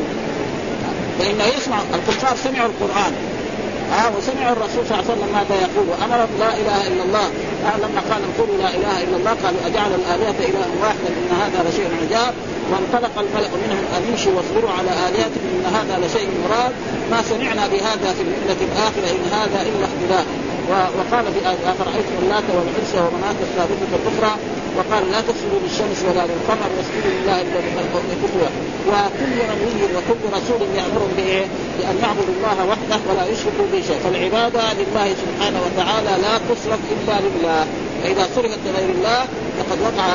[1.20, 1.78] فإنه يسمع.
[1.94, 3.14] الكفار سمعوا القرآن.
[3.92, 7.28] ها آه وسمع الرسول صلى الله عليه وسلم ماذا يقول؟ وامر لا إله إلا الله.
[7.70, 11.60] آه لما قال قولوا لا إله إلا الله قالوا أجعل الآلهة إلها واحدا إن هذا
[11.70, 12.34] لشيء عجاب.
[12.72, 16.74] وانطلق الملأ منهم ان يمشوا واصبروا على آلهتهم إن هذا لشيء مراد.
[17.12, 20.28] ما سمعنا بهذا في المله الآخرة إن هذا إلا اختلاف
[20.70, 21.40] وقال في
[21.74, 24.34] افرايتم اللات والعزى ومناه الثالثة الأخرى
[24.78, 28.50] وقال لا تسجدوا للشمس ولا للقمر واسجدوا لله الذي خلق كفوا
[28.90, 31.46] وكل نبي وكل رسول يامر بإيه؟
[31.78, 37.16] بأن يعبدوا الله وحده ولا يشركوا به شيء فالعبادة لله سبحانه وتعالى لا تصرف إلا
[37.26, 37.66] لله.
[38.04, 39.22] فإذا صرفت لغير الله
[39.58, 40.08] فقد وقع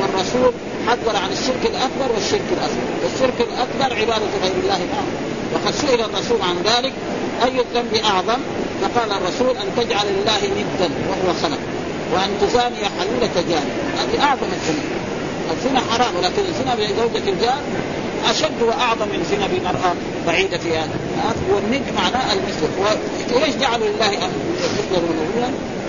[0.00, 0.52] والرسول
[0.86, 5.08] حذر عن الشرك الأكبر والشرك الاصغر، الشرك الأكبر عبادة غير الله معه
[5.54, 6.92] وقد سئل الرسول عن ذلك
[7.44, 8.40] أي الذنب أعظم؟
[8.82, 11.58] فقال الرسول أن تجعل الله ندا وهو خلق.
[12.12, 13.62] وان تزاني حلولة جار
[13.98, 14.84] هذه أعظم الزنا.
[15.52, 17.60] الزنا حرام ولكن الزنا بزوجة الجار
[18.30, 19.94] أشد وأعظم من زنا بمرأة
[20.26, 20.96] بعيدة في هذا.
[21.50, 22.68] والند معناه المثل
[23.34, 25.02] وإيش جعلوا لله مثل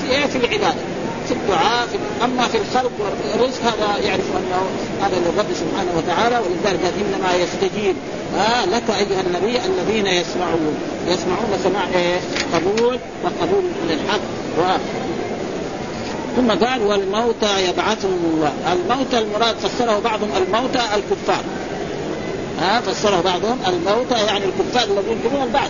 [0.02, 0.82] في إيه؟ في العبادة.
[1.28, 4.62] في الدعاء في أما في الخلق والرزق هذا يعرف أنه
[5.02, 7.96] هذا للرب سبحانه وتعالى ولذلك قال إنما يستجيب.
[8.38, 10.78] آه لك أيها النبي الذين يسمعون.
[11.08, 12.20] يسمعون سماع إيه؟
[12.54, 14.20] قبول وقبول للحق
[16.38, 18.54] ثم قال والموتى يبعثهم الله.
[18.74, 21.44] الموتى المراد فسره بعضهم الموتى الكفار.
[22.60, 25.70] ها فسره بعضهم الموتى يعني الكفار الذين ينكرون البعث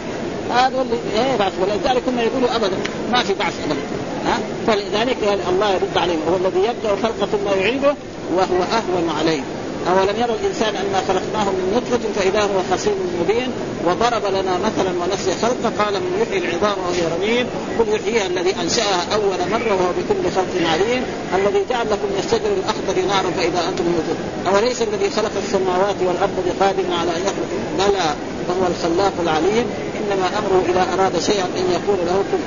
[0.51, 1.53] هذا اللي إيه بعث.
[1.61, 2.77] ولذلك هم يقولوا ابدا
[3.11, 3.81] ما في بعث ابدا.
[4.25, 5.17] ها؟ فلذلك
[5.49, 6.19] الله يرد عليهم.
[6.29, 7.95] هو الذي يبدأ الخلق ثم يعيده
[8.35, 9.41] وهو أهون عليه
[9.89, 13.51] أولم يرى الإنسان انا خلقناه من نطفة فإذا هو خصيم مبين
[13.85, 17.47] وضرب لنا مثلا ونسي خلقه قال من يحيي العظام وهي رميم
[17.79, 21.03] قل يحييها الذي أنشأها أول مرة وهو بكل خلق عليم
[21.35, 24.17] الذي جعل لكم من الشجر الأخضر نارا فإذا أنتم موجود
[24.55, 28.07] أوليس الذي خلق السماوات والأرض بقادر على أن يخلق؟ بلى
[28.49, 29.65] وهو الخلاق العليم.
[29.99, 32.39] إنما أمره إذا أراد شيئا أن يقول له كن.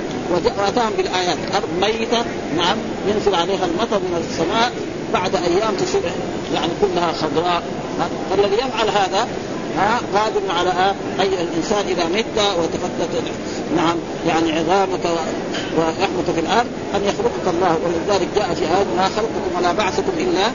[0.58, 1.38] وأتاهم بالآيات.
[1.54, 2.24] أرض ميتة
[2.56, 2.76] نعم
[3.08, 4.72] ينزل عليها المطر من السماء
[5.12, 6.02] بعد أيام تصير
[6.54, 7.62] يعني كلها خضراء.
[8.30, 9.28] فالذي يفعل هذا
[9.78, 13.22] ها؟ قادر على أي الإنسان إذا مت وتفتت
[13.76, 13.96] نعم
[14.28, 15.04] يعني عظامك
[15.76, 17.78] ولحمك في الأرض أن يخلقك الله.
[17.84, 20.46] ولذلك جاء في هذا ما خلقكم ولا بعثكم إلا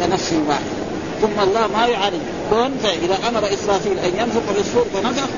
[0.00, 0.60] كنفس واحد
[1.22, 2.20] ثم الله ما يعالج.
[2.50, 5.28] كون فاذا أمر إسرافيل أن ينفخ في الصور فنفخ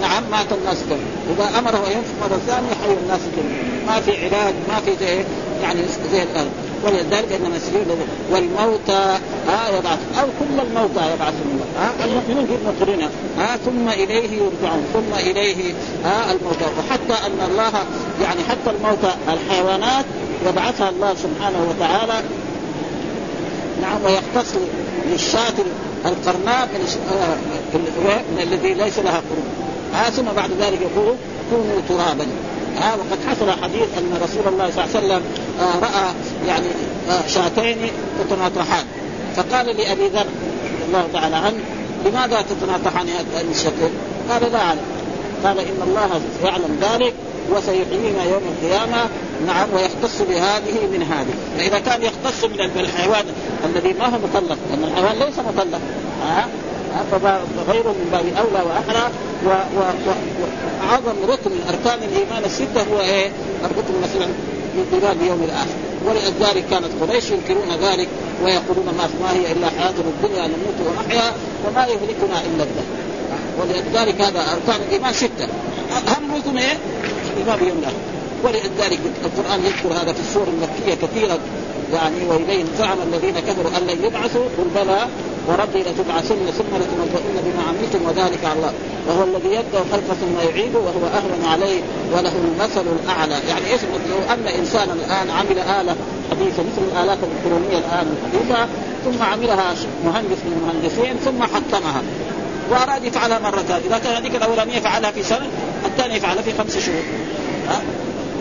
[0.00, 1.36] نعم مات الناس كلهم.
[1.36, 5.24] إذا أمره أن ينفخ مرة ثانية حي الناس كلهم ما في علاج ما في زي
[5.62, 5.80] يعني
[6.12, 6.50] زي الأرض.
[6.84, 7.98] ولذلك انما السجود
[8.30, 9.98] والموتى ها يبعث.
[10.20, 14.84] أو كل الموتى يبعثهم الله ها المؤمنون في المقرين ها ثم إليه يرجعون.
[14.92, 16.64] ثم إليه ها الموتى.
[16.78, 17.72] وحتى أن الله
[18.22, 20.04] يعني حتى الموتى الحيوانات
[20.46, 22.22] يبعثها الله سبحانه وتعالى.
[23.82, 24.54] نعم ويختص
[25.10, 25.54] للشاة
[26.06, 26.68] القرناء
[28.32, 29.48] من الذي ليس لها قرون.
[29.94, 31.14] ها ثم بعد ذلك يقول
[31.50, 32.26] كونوا ترابا.
[32.76, 36.12] ها وقد حصل حديث أن رسول الله صلى الله عليه وسلم آه راى
[36.46, 36.66] يعني
[37.10, 37.90] آه شاتين
[38.20, 38.84] تتناطحان.
[39.36, 41.60] فقال لابي ذر رضي الله تعالى عنه
[42.06, 43.90] لماذا تتناطحان هذين الشتين؟
[44.30, 44.80] قال لا أعلم.
[45.44, 47.14] قال إن الله يعلم ذلك
[47.50, 49.08] وسيحيينا يوم القيامة.
[49.46, 51.34] نعم ويختص بهذه من هذه.
[51.58, 53.24] فإذا كان يختص من الحيوان
[53.64, 55.80] الذي ما هو مطلق لأن الحيوان ليس مطلق
[56.22, 56.48] ها؟
[57.10, 59.10] فغيره من باب أولى واحرى
[59.46, 63.30] وأعظم ركن من اركان الإيمان الستة هو إيه؟
[63.64, 64.28] الركن مثلا
[64.78, 68.08] من الايمان بيوم الآخر ولذلك كانت قريش ينكرون ذلك
[68.44, 71.32] ويقولون ما ما هي إلا حياتنا الدنيا نموت ونحيا
[71.66, 72.88] وما يهلكنا إلا الدهر.
[73.60, 75.48] ولذلك هذا أركان الإيمان سته
[76.08, 76.76] أهم ركن إيه؟
[77.36, 77.96] الإيمان بيوم الآخر.
[78.44, 81.38] ولذلك القرآن يذكر هذا في السور المكية كثيرا.
[81.92, 85.06] يعني واليه زعم الذين كفروا أن لن يبعثوا قل بلى
[85.48, 88.72] وربي لتبعثن ثم لتنبؤن بما عملتم وذلك على الله.
[89.08, 91.80] وهو الذي يبدأ الخلق ثم يعيده وهو أهون عليه
[92.12, 93.34] وله المثل الأعلى.
[93.48, 95.96] يعني إيش لو أن إنسانا الآن عمل آلة
[96.30, 98.68] حديثة مثل الآلات الإلكترونية الآن الحديثة
[99.04, 102.02] ثم عملها مهندس من المهندسين ثم حطمها
[102.70, 105.46] وأراد يفعلها مره ثانية إذا كان هذيك الأولانية يفعلها في سنة
[105.84, 107.02] الثانية يفعلها في خمس شهور.
[107.68, 107.82] ها؟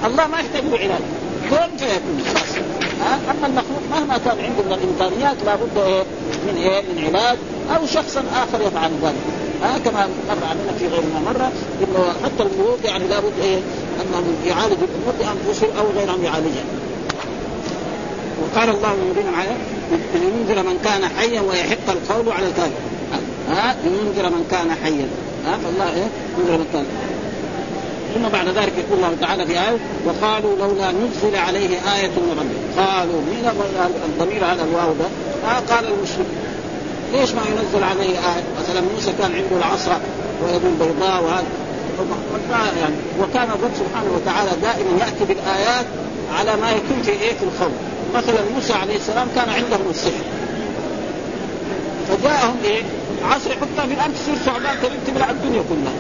[0.08, 1.02] الله ما يحتاج له علاج
[1.50, 2.67] كن فيكون خلاص؟
[3.32, 6.04] أما المخلوق مهما كان عنده من الإمكانيات لابد إيه؟
[6.48, 7.38] من إيه؟ من علاج.
[7.76, 9.16] أو شخص آخر يفعل ذلك.
[9.64, 13.60] ها؟ كما مر علينا في غيرنا مره إنه حتى الملوك يعني لابد إيه؟
[14.02, 16.64] انهم يعالجوا الأمور بانفسهم أو غيرهم يعالجها
[18.42, 19.58] وقال الله المبين معايا
[20.16, 22.72] لينذر من كان حيا ويحق القول على الكافر
[23.50, 25.08] ها؟ لينذر من كان حيا.
[25.46, 26.08] ها؟ فالله إيه؟
[26.38, 26.86] ينذر من كان
[28.16, 32.86] ثم بعد ذلك يقول الله تعالى في آية وقالوا لولا نزل عليه آية من ربه.
[32.86, 33.52] قالوا مين
[34.06, 35.06] الضمير هذا الواو ده؟
[35.50, 36.26] آه قال المشرك
[37.14, 40.00] ليش ما ينزل عليه آية؟ مثلا موسى كان عنده العصا
[40.44, 41.46] ويد بيضاء وهذا.
[42.82, 45.86] يعني وكان الرب سبحانه وتعالى دائما يأتي بالآيات
[46.34, 47.74] على ما يكون في إيه؟ في الخوف
[48.16, 50.24] مثلا موسى عليه السلام كان عندهم السحر.
[52.08, 52.82] فجاءهم إيه؟
[53.24, 55.94] عصا يحطها في الأرض تصير ثعبان تبلع الدنيا كلها.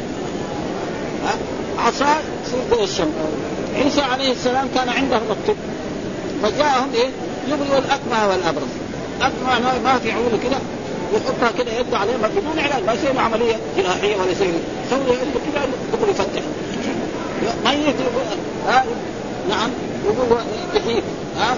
[1.25, 1.33] ها؟
[1.77, 2.15] عصا
[2.71, 3.07] زي الشمس.
[3.75, 5.55] عيسى عليه السلام كان عندهم الطب.
[6.43, 7.09] فجاءهم إيه؟
[7.47, 8.71] يبرئ الأكمه والابرص
[9.21, 10.57] أكمه ما في عيونه كده
[11.13, 14.47] يحطها كده يده عليها بدون علاج ما يصير عملية جراحيه ولا يسوي
[14.91, 15.61] يده كده
[15.93, 16.41] يقول يفتح.
[17.65, 17.95] ميت
[18.67, 18.85] ها
[19.49, 19.69] نعم
[20.05, 20.37] يقول
[20.75, 21.01] يحيي
[21.37, 21.57] ها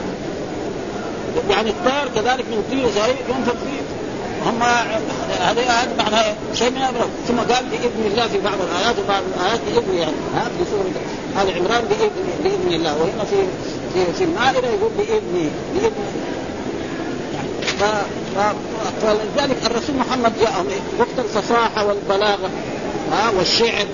[1.49, 3.98] يعني الطير كذلك من طير زي ينفق فيه.
[4.45, 4.63] هم
[5.39, 9.60] هذه هذا معناها شيء من الامر ثم قال بإذن الله في بعض الآيات وبعض الآيات
[9.67, 10.15] بإذن يعني.
[10.36, 12.10] ها سورة آل عمران باذن
[12.43, 12.93] بإذن الله.
[13.02, 13.36] وهنا في
[13.93, 15.91] في, في المائدة يقول باذني بإذن.
[17.80, 17.84] ف...
[19.02, 20.65] فلذلك الرسول محمد جاءهم.
[20.99, 22.49] وقت الفصاحة والبلاغة
[23.12, 23.86] ها والشعر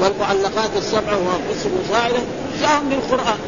[0.00, 2.20] والمعلقات السبع والقصص المساعده
[2.60, 3.38] جاءهم بالقرآن.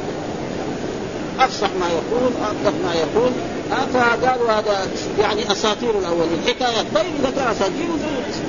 [1.41, 3.31] أفصح ما يقول اطلق ما يقول.
[3.71, 4.87] فقالوا هذا
[5.21, 6.39] يعني أساطير الأولين.
[6.47, 7.89] حكايات طيب إذا كان أساطير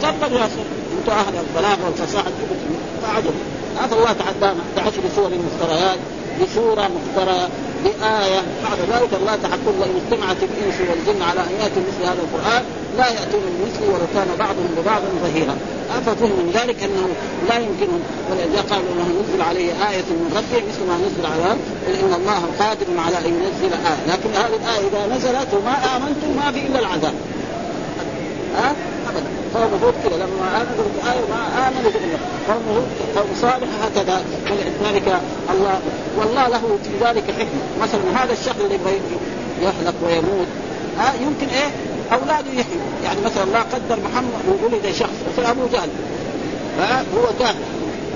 [0.02, 0.46] تفضل يا
[1.00, 2.32] أنتم أهل البلاغه والفصاحة.
[3.02, 3.34] فعجب
[3.82, 4.62] هذا الله تعدانا.
[4.78, 6.00] بعشر سور مفتريات
[6.42, 7.50] بسورة مفترى
[7.84, 8.42] بآية.
[8.64, 12.64] بعد ذلك الله تحكم وإن اجتمعت الإنس والجن على أن يأتوا مثل هذا القرآن.
[12.98, 15.56] لا يأتون بمثله ولو كان بعضهم ببعض ظهيرا.
[16.08, 17.08] أفهم من ذلك أنه
[17.50, 18.02] لا يمكنهم.
[18.30, 21.52] ولذا قالوا أنه نزل عليه آية من ربه مثل ما نزل على
[22.04, 24.14] إن الله قادر على أن ينزل آية.
[24.14, 27.14] لكن هذه الآية إذا نزلت وما آمنتم ما في إلا العذاب.
[28.58, 28.76] ها؟
[29.10, 29.30] ابدا.
[29.56, 30.18] قوم هود كذا.
[30.18, 34.22] لما آمنوا بالايه ما آمنوا بالله قوم هود قوم صالح هكذا.
[34.52, 35.22] ولذلك
[35.54, 35.80] الله.
[36.18, 37.64] والله له في ذلك حكمة.
[37.82, 38.80] مثلا هذا الشخص اللي
[39.62, 40.48] يهلك ويموت.
[40.98, 41.72] ها؟ يمكن إيه؟
[42.14, 45.90] اولاده يحيوا يعني مثلا الله قدر محمد ولد شخص مثل أبو جهل.
[46.80, 47.56] ها؟ هو جاهل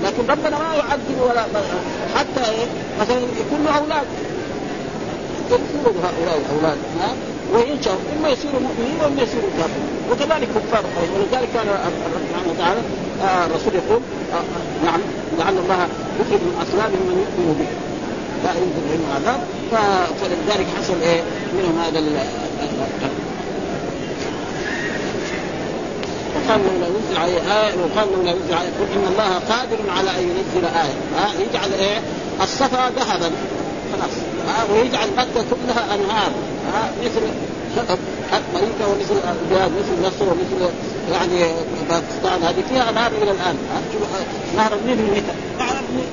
[0.04, 1.42] لكن ربنا ما يعذب ولا
[2.16, 2.66] حتى إيه؟
[3.00, 4.06] مثلا يكون له أولاد.
[5.50, 7.14] يكون هؤلاء الأولاد ها؟
[7.54, 7.90] وينشأ.
[8.18, 9.88] إما يصيروا مؤمنين وإما يصيروا كافرين.
[10.10, 12.80] وكذلك كفار ولذلك كان الله سبحانه وتعالى
[13.22, 14.00] آه الرسول يقول
[14.32, 15.00] آه, آه، نعم
[15.38, 15.88] لعل الله
[16.20, 17.92] يخرج من اصلابهم من يؤمن به.
[18.44, 19.40] لا ينزل بهم عذاب
[20.20, 21.22] فلذلك حصل إيه؟
[21.58, 21.98] منهم هذا
[26.42, 28.68] وقال لولا نزل عليه آية وقال لولا نزل عليه.
[28.68, 30.96] قل إن الله قادر على أن ينزل آية.
[31.16, 32.00] ها يجعل إيه؟
[32.42, 33.30] الصفا ذهبا.
[33.92, 34.14] خلاص.
[34.48, 36.32] ها ويجعل مكة كلها أنهار.
[36.74, 37.22] ها مثل
[38.32, 40.72] أمريكا ومثل البلاد مثل مصر ومثل
[41.12, 41.52] يعني
[41.88, 42.42] باكستان.
[42.42, 43.56] هذه فيها أنهار إلى الآن.
[44.56, 45.22] نهر النيل المثل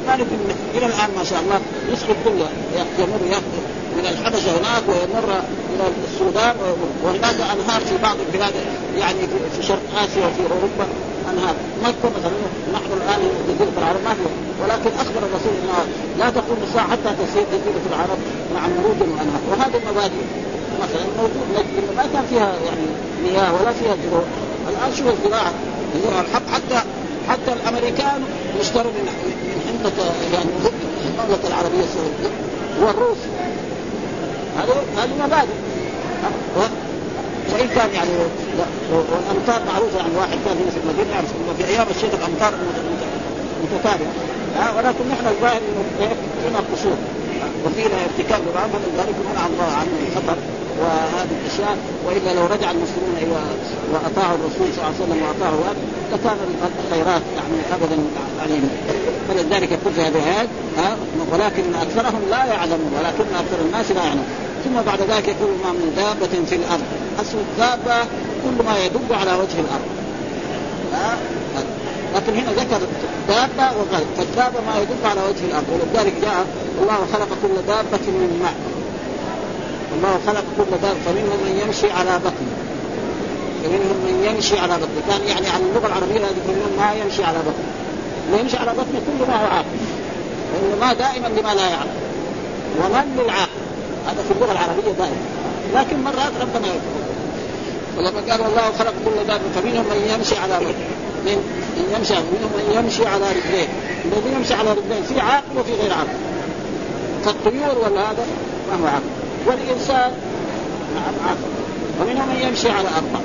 [0.07, 1.59] نهر النيل إلى الآن ما شاء الله.
[1.93, 2.49] يسقط كله
[2.99, 3.19] يمر
[3.97, 5.29] من الحبشة هناك ويمر
[5.73, 6.55] إلى السودان
[7.03, 8.53] وهناك أنهار في بعض البلاد
[8.97, 9.19] يعني
[9.55, 10.85] في شرق آسيا وفي أوروبا
[11.31, 11.55] أنهار.
[11.83, 12.31] مكه مثلا
[12.73, 15.77] نحن الآن جزيره العرب ما فيها ولكن أخبر الرسول انه
[16.19, 18.19] لا تقوم الساعة حتى تصير جزيره العرب
[18.55, 19.41] مع مرود وأنهار.
[19.51, 20.23] وهذه المبادئ
[20.83, 22.85] مثلا موجود نجد ما كان فيها يعني
[23.23, 24.23] مياه ولا فيها زروع
[24.69, 25.53] الآن شوف الزراعة
[26.21, 26.79] الحق حتى
[27.29, 28.21] حتى الأمريكان
[28.61, 29.05] يشتروا من
[29.43, 30.49] من حنطه يعني
[31.05, 32.35] المملكة العربية السعودية
[32.81, 33.17] والروس.
[34.59, 35.53] هذه هذه مبادئ
[37.51, 38.09] وان كان يعني
[38.91, 42.53] والأمطار معروفة يعني واحد كان هنا في المدينة يعرف في أيام الشتاء الأمطار
[43.63, 46.09] متتابعه ولكن نحن الظاهر إنه
[46.43, 46.97] فينا قصور
[47.65, 50.37] وفينا ارتكاب لبعض ذلك منع الله عنه الخطر
[50.81, 51.77] وهذه الأشياء.
[52.05, 53.39] وإلا لو رجع المسلمون إلى
[53.93, 55.81] وأطاعوا الرسول صلى الله عليه وسلم وأطاعوا هذا
[56.13, 56.37] لكان
[56.85, 57.97] الخيرات يعني ابدا
[58.41, 58.69] عليهم.
[59.29, 60.47] فلذلك يقول في هذه
[61.31, 64.25] ولكن أكثرهم لا يعلمون ولكن أكثر الناس لا يعلمون.
[64.63, 66.83] ثم بعد ذلك يقول ما من دابة في الأرض.
[67.21, 67.97] أصل الدابة
[68.43, 69.89] كل ما يدب على وجه الأرض.
[70.93, 71.17] ها؟
[72.15, 72.81] لكن هنا ذكر
[73.27, 74.07] دابة وغير.
[74.17, 75.65] فالدابة ما يدب على وجه الأرض.
[75.73, 76.45] ولذلك جاء
[76.81, 78.57] الله خلق كل دابة من ماء.
[79.95, 80.99] الله خلق كل دابة.
[81.05, 82.69] فمنهم من يمشي على بطنه
[83.63, 87.37] فمنهم من يمشي على بطنه كان يعني عن اللغة العربية هذه منهم ما يمشي على
[87.37, 87.69] بطنه
[88.31, 89.65] ما يمشي على بطنه كل ما هو عاقل.
[90.53, 91.97] لأنه ما دائما لما لا يعلم.
[92.79, 93.68] ومن للعاقل.
[94.09, 95.21] هذا في اللغة العربية دائما
[95.75, 96.99] لكن مرات ربنا يقول
[97.97, 102.73] ولما قال الله خلق كل دابة فمنهم من يمشي على بطنه من يمشي منهم من
[102.75, 103.69] يمشي على رجلين
[104.05, 106.19] الذي يمشي على رجلين في عاقل وفي غير عاقل.
[107.25, 108.25] كالطيور ولا هذا؟
[108.71, 109.09] ما هو عاقل.
[109.47, 110.11] والإنسان
[110.95, 111.49] نعم عقل
[112.01, 113.19] ومنهم من يمشي على أربع.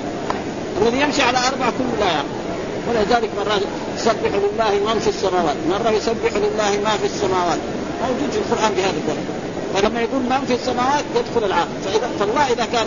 [0.82, 2.44] الذي يمشي على أربع كله لا يعقل.
[2.88, 3.62] ولذلك مرات
[3.96, 5.56] يسبح لله من في السماوات.
[5.70, 7.58] مرة يسبح لله ما في السماوات.
[8.02, 9.43] موجود في القرآن بهذا الدرجة
[9.74, 12.86] فلما يقول من في السماوات يدخل العاقل فإذا فالله إذا كان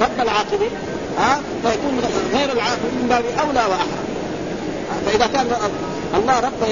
[0.00, 0.70] رب العاقلين
[1.18, 2.00] ها فيكون
[2.32, 4.00] غير العاقل من باب أولى وأحرى.
[5.06, 5.46] فإذا كان
[6.14, 6.62] الله رب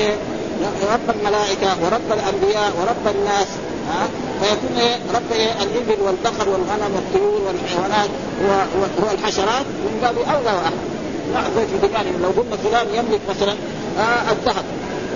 [0.92, 3.46] رب الملائكة ورب الأنبياء ورب الناس
[3.88, 4.08] ها
[4.40, 8.10] فيكون إيه؟ رب إيه؟ الإبل والبقر والغنم والطيور والحيوانات
[9.02, 10.78] والحشرات من باب أولى وأحرى.
[11.34, 13.52] نعم زي في لو قلنا فلان يملك مثلا
[13.98, 14.64] آه الذهب.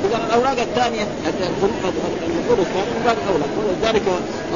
[0.04, 4.02] اذا الاوراق الثانية النقود الثانية من باب اولى ولذلك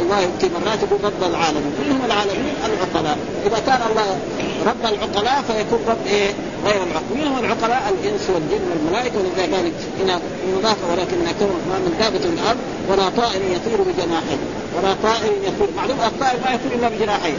[0.00, 1.72] الله في مرات يقول رب العالمين.
[1.78, 3.18] كلهم العالمين العقلاء.
[3.46, 4.18] إذا كان الله
[4.66, 6.30] رب العقلاء فيكون رب إيه؟
[6.66, 7.12] غير العقل.
[7.14, 9.14] من هم العقلاء الإنس والجن والملائكة.
[9.18, 10.20] ولذلك هنا
[10.56, 14.40] مضاف ولكن كون ما من دابه الأرض ولا طائر يطير بجناحيه.
[14.76, 15.68] ولا طائر يطير.
[15.76, 17.38] معلوم الطائر ما يطير إلا بجناحيه.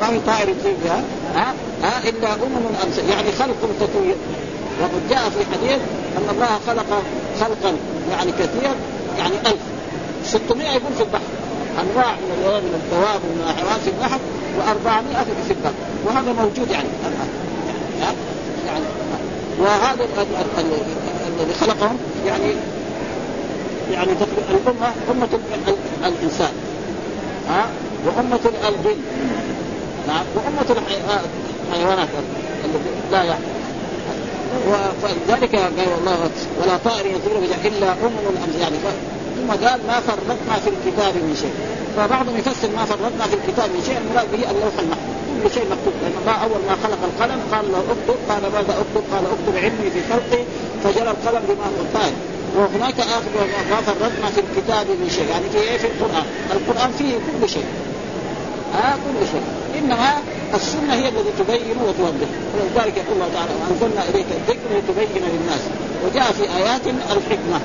[0.00, 1.02] ما في طائر يطير بها.
[1.34, 4.16] ها؟ ها؟ إلا أمم امثل يعني خلق تطير
[4.80, 5.80] وقد جاء في حديث
[6.16, 7.02] أن الله خلق
[7.40, 7.76] خلقا
[8.10, 8.74] يعني كثير
[9.18, 9.62] يعني ألف.
[10.24, 11.22] 600 يكون في البحر.
[11.80, 14.18] أنواع من من الدواب ومن الحيوانات في البحر
[14.58, 15.72] و400 في البر
[16.06, 17.28] وهذا موجود يعني الآن.
[18.00, 18.16] يعني,
[18.66, 18.84] يعني
[19.60, 20.04] وهذا
[21.38, 22.54] الذي خلقهم يعني
[23.92, 24.12] يعني
[24.50, 25.28] الأمة أمة
[26.04, 26.52] الإنسان.
[27.48, 27.66] ها؟
[28.06, 29.00] وأمة الجن.
[30.08, 30.82] نعم وأمة
[31.70, 32.08] الحيوانات
[32.64, 33.59] التي لا يعلم.
[35.02, 36.30] ولذلك قال الله
[36.62, 38.76] ولا طائر يطير إلا الامثال يعني
[39.36, 41.54] ثم قال ما فرطنا في الكتاب من شيء.
[41.96, 45.94] فبعضهم يفسر ما فرطنا في الكتاب من شيء المراد به اللوح المحفوظ كل شيء مكتوب
[46.02, 49.88] لأن الله أول ما خلق القلم قال له اكتب قال ماذا اكتب؟ قال اكتب علمي
[49.94, 50.42] في خلقي
[50.84, 51.68] فجرى القلم بما
[52.00, 52.12] قال
[52.56, 53.32] وهناك آخر
[53.70, 56.26] ما فرطنا في الكتاب من شيء يعني في في القرآن.
[56.56, 57.64] القرآن فيه كل شيء.
[58.74, 59.42] ها كل شيء.
[59.78, 60.10] انما
[60.54, 62.30] السنة هي التي تبين وتوضح.
[62.54, 65.62] ولذلك يقول الله تعالى وأنزلنا إليك الذكر لتبين للناس.
[66.04, 67.60] وجاء في آيات الحكمة.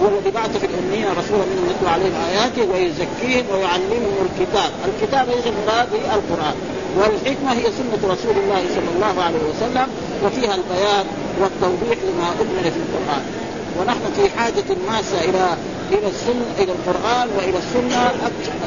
[0.00, 5.88] والذي بعث في الأميين رسولا منهم يتلو عليهم آياته ويزكيهم ويعلمهم الكتاب، الكتاب ليس المراد
[5.94, 6.56] القرآن،
[6.98, 9.88] والحكمة هي سنة رسول الله صلى الله عليه وسلم
[10.24, 11.06] وفيها البيان
[11.40, 13.22] والتوضيح لما اجمل في القرآن،
[13.80, 15.56] ونحن في حاجة ماسة إلى
[15.92, 18.10] إلى السنة إلى القرآن وإلى السنة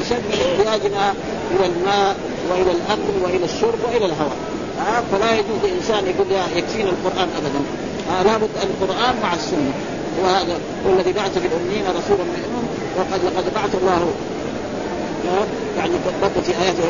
[0.02, 1.14] أشد من احتياجنا
[1.50, 2.16] إلى الماء
[2.50, 4.36] وإلى الأكل وإلى الشرب وإلى الهواء.
[4.80, 7.60] آه فلا يجوز لانسان يقول يكفينا القرآن ابدا.
[8.10, 9.72] آه لابد القرآن مع السنة.
[10.22, 12.64] وهذا والذي بعث في الأميين رسولا منهم
[12.98, 14.10] وقد لقد بعث الله
[15.78, 16.84] يعني رب في آياته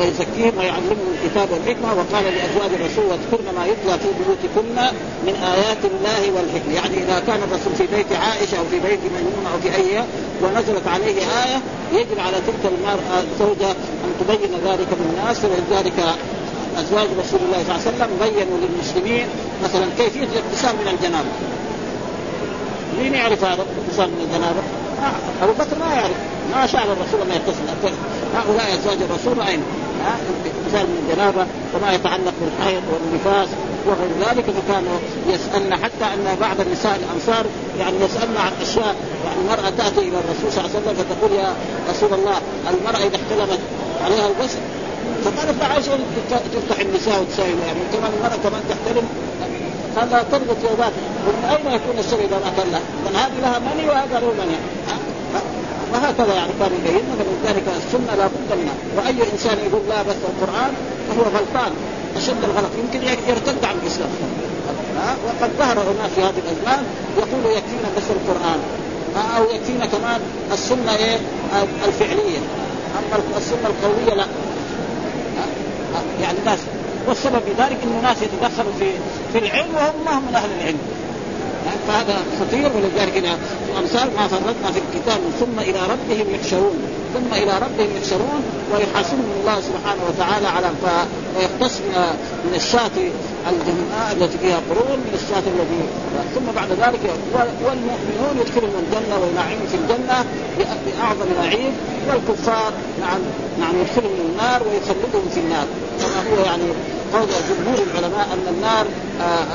[0.00, 4.68] ويزكيهم ويعلمهم الكتاب والحكمة وقال لأزواج الرسول واذكرن ما يتلى في بيوتكن
[5.26, 9.48] من آيات الله والحكمة، يعني إذا كان الرسول في بيت عائشة أو في بيت ميمونة
[9.54, 10.04] أو في أي
[10.42, 11.58] ونزلت عليه آية
[11.92, 13.70] يجب على تلك المرأة الزوجة
[14.04, 15.98] أن تبين ذلك للناس ولذلك
[16.78, 19.26] أزواج رسول الله صلى الله عليه وسلم بينوا للمسلمين
[19.64, 21.28] مثلا كيفية الاغتسال من الجنابة.
[22.98, 24.62] مين يعرف هذا الاغتسال من الجنابة؟
[25.42, 26.33] أبو بكر ما يعرف.
[26.52, 27.66] ما شاء الرسول ما يغتسل
[28.36, 29.62] هؤلاء أزواج الرسول راين
[30.04, 33.48] اغتسال من الجنابه وما يتعلق بالحيض والنفاس
[33.86, 37.46] وغير ذلك فكانوا يسألن حتى أن بعض النساء الأنصار
[37.78, 38.94] يعني يسألن عن أشياء.
[39.24, 41.54] يعني المرأة تأتي إلى الرسول صلى الله عليه وسلم فتقول يا
[41.90, 42.36] رسول الله
[42.70, 43.60] المرأة إذا احتلمت
[44.04, 44.58] عليها الغسل.
[45.24, 45.98] فقالت عائشه
[46.30, 49.06] تفتح النساء وتساوي يعني كمان المرأة كمان تحترم.
[49.96, 53.88] هذا تربط يداته ومن أين يكون الشر إذا ما كان له؟ من هذه لها مني
[53.88, 54.56] وهذا له مني.
[55.94, 58.74] وهكذا يعني كان يبين فلذلك السنة لا بد منها.
[58.96, 60.72] وأي إنسان يقول لا بس القرآن
[61.08, 61.72] فهو غلطان.
[62.16, 64.10] أشد الغلط يمكن يرتد عن الإسلام.
[65.26, 66.84] وقد ظهر هناك في هذه الأزمان
[67.18, 68.60] يقول يكفينا بس القرآن.
[69.36, 70.20] أو يكفينا كمان
[70.52, 71.18] السنة إيه؟
[71.86, 72.38] الفعلية.
[72.98, 74.26] أما السنة القولية لا.
[76.22, 76.58] يعني ناس
[77.08, 78.90] والسبب في ذلك انه ناس يتدخلوا في
[79.32, 80.78] في العلم وهم ما هم من أهل العلم.
[81.88, 83.38] فهذا خطير ولذلك هنا
[83.72, 86.76] الامثال ما فرطنا في الكتاب ثم إلى ربهم يحشرون
[87.14, 90.70] ثم إلى ربهم يحشرون ويحاسبهم الله سبحانه وتعالى على
[91.36, 91.80] ويقتص
[92.44, 92.96] من الشاة
[93.50, 95.84] الجمعاء التي فيها قرون من الشاة الذي
[96.34, 97.00] ثم بعد ذلك
[97.64, 100.24] والمؤمنون يدخلهم الجنة وينعمهم في الجنة
[100.58, 101.72] بأعظم نعيم
[102.08, 103.20] والكفار نعم
[103.60, 105.66] نعم يدخلهم النار ويخلدهم في النار.
[106.00, 106.68] كما هو يعني
[107.14, 108.86] قول جمهور العلماء أن النار
[109.20, 109.46] آه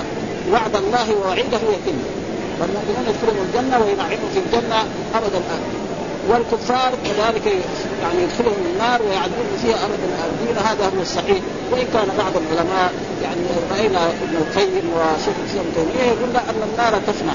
[0.51, 1.99] وعد الله ووعيده يتم.
[2.59, 4.79] والمؤمنون يدخلون الجنة وينعمهم في الجنة
[5.15, 5.63] أبد الآن.
[6.29, 7.45] والكفار كذلك
[8.01, 11.37] يعني يدخلهم النار ويعذبون فيها ابدا الابدين هذا هو الصحيح.
[11.71, 17.31] وإن كان بعض العلماء يعني رأينا ابن القيم وشيخ الإسلام تيمية يقول أن النار تفنى.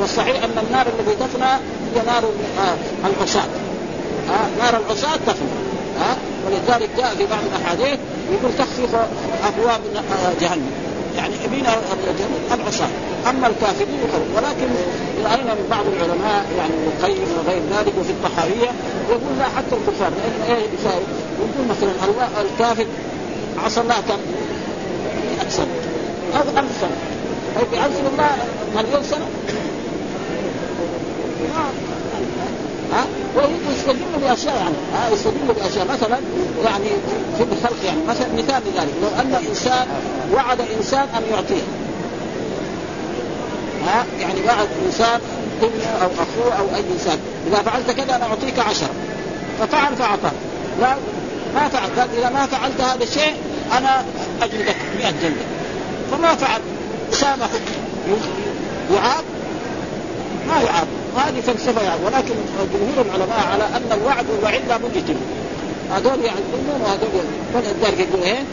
[0.00, 1.52] والصحيح أن النار التي تفنى
[1.94, 2.24] هي نار
[2.58, 2.76] آه
[3.08, 3.48] العصاة.
[4.30, 5.48] آه نار العصاة تفنى.
[6.00, 6.16] آه
[6.46, 7.98] ولذلك جاء في بعض الأحاديث
[8.32, 8.94] يقول تخفيف
[9.44, 9.80] أبواب
[10.40, 10.83] جهنم.
[11.16, 11.66] يعني بين
[12.54, 12.88] العصاة
[13.30, 14.00] أما الكافرين
[14.36, 14.68] ولكن
[15.24, 18.70] رأينا من بعض العلماء يعني القيم وغير ذلك وفي الطحاوية
[19.10, 20.64] يقول لا حتى الكفار لأن إيه
[21.38, 22.86] يقول مثلا الله الكافر
[23.64, 24.18] عصى الله كم؟
[25.38, 25.66] 100 سنة.
[26.34, 26.96] أو 1000 سنة.
[27.56, 28.36] أو بألف الله
[28.76, 29.26] مليون سنة.
[32.92, 33.04] ها
[33.36, 35.86] ويستدل بأشياء يعني ها يستدل بأشياء.
[35.86, 36.18] مثلا
[36.64, 36.88] يعني
[37.38, 39.86] في الخلق يعني مثلا مثال لذلك لو أن إنسان
[40.32, 41.62] وعد إنسان أن يعطيه.
[43.86, 45.20] ها يعني وعد إنسان
[45.62, 47.18] ابنه أو أخوه أو أي إنسان.
[47.46, 48.90] إذا فعلت كذا أنا أعطيك عشرة.
[49.60, 50.32] ففعل فاعطاه
[50.80, 50.96] لا
[51.54, 51.88] ما فعل.
[52.00, 53.34] قال إذا ما فعلت هذا الشيء
[53.78, 54.04] أنا
[54.42, 55.44] أجلدك 100 جلدة.
[56.10, 56.60] فما فعل.
[57.12, 57.48] سامح
[58.94, 59.24] يعاب
[60.48, 62.04] ما يعاب وهذه فلسفة يعني.
[62.04, 62.34] ولكن
[62.74, 65.14] جمهور العلماء على أن الوعد والوعيد لابد يتم
[65.90, 68.44] هذول يعلمون وهذول فلذلك يقول إيه.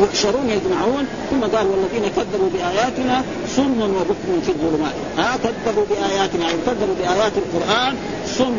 [0.00, 1.06] يحشرون يجمعون.
[1.30, 3.22] ثم قال والذين كذبوا بآياتنا
[3.56, 4.94] صم وبكم في الظلمات.
[5.18, 5.36] ها.
[5.44, 7.96] كذبوا بآياتنا يعني كذبوا بآيات القرآن
[8.38, 8.54] صم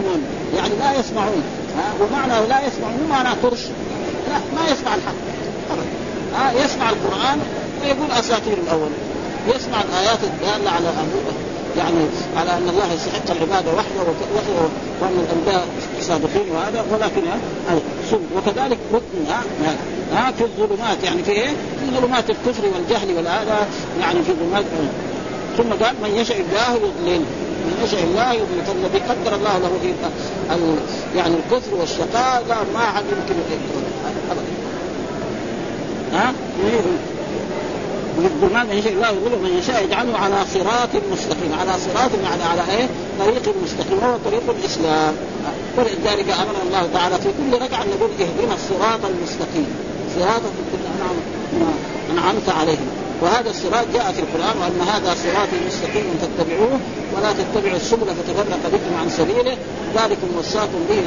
[0.55, 1.43] يعني لا يسمعون.
[1.77, 1.93] ها.
[2.01, 2.93] ومعنى لا يسمعون.
[3.01, 3.61] مو معنى طرش
[4.29, 5.13] لا ما يسمع الحق.
[6.36, 6.63] ها.
[6.65, 7.39] يسمع القرآن
[7.83, 8.89] ويقول أساطير الأول.
[9.55, 10.89] يسمع الآيات الدالة على
[11.78, 12.05] يعني
[12.38, 14.11] على أن الله يستحق العبادة وحده
[15.01, 15.67] وأن الأنبياء
[15.99, 17.21] الصادقين وهذا ولكن
[18.38, 19.32] وكذلك ركن
[20.11, 23.67] ها في الظلمات يعني في إيه؟ في ظلمات الكفر والجهل والهذا
[24.01, 24.65] يعني في ظلمات
[25.57, 27.19] ثم قال من يشاء الله يضلل
[27.65, 29.93] من يشاء الله يضلل فالذي قدر الله له في
[31.17, 33.36] يعني الكفر والشقاء ما حد يمكن
[34.32, 34.41] ابدا.
[36.13, 36.34] ها؟
[38.18, 41.51] بالظلمات من يشاء الله يضل من يشاء يجعله على صراط مستقيم.
[41.59, 42.88] على صراط يعني على إيه؟
[43.20, 43.97] طريق مستقيم.
[43.97, 45.13] وهو طريق الإسلام.
[45.78, 49.68] ولذلك أمر الله تعالى في كل ركعة نقول اهدنا الصراط المستقيم.
[50.20, 50.41] صراط
[50.97, 51.18] انعم
[52.11, 52.88] انعمت عليهم.
[53.22, 56.80] وهذا الصراط جاء في القرآن وأن هذا صراطي مستقيم فاتبعوه
[57.16, 59.57] ولا تتبعوا السبل فتفرق بكم عن سبيله.
[59.95, 61.03] ذلكم وصاكم به.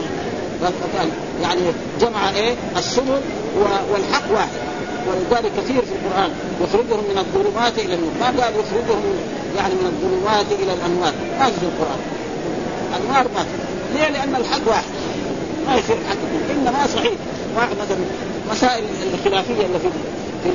[1.42, 1.60] يعني
[2.00, 3.20] جمع إيه؟ السبل
[3.92, 4.48] والحق واحد.
[5.08, 6.30] ولذلك كثير في القرآن
[6.62, 8.12] يخرجهم من الظلمات إلى النور.
[8.20, 9.02] ما قال يخرجهم
[9.56, 12.00] يعني من الظلمات إلى الأنوار؟ ما في القرآن.
[12.96, 13.56] انوار ما في.
[13.94, 14.84] ليه؟ لأن الحق واحد.
[15.66, 16.16] ما يصير الحق
[16.50, 17.12] إنما صحيح.
[17.56, 17.98] واحد مثلا
[18.50, 18.84] مسائل
[19.14, 19.88] الخلافية اللي في
[20.44, 20.50] في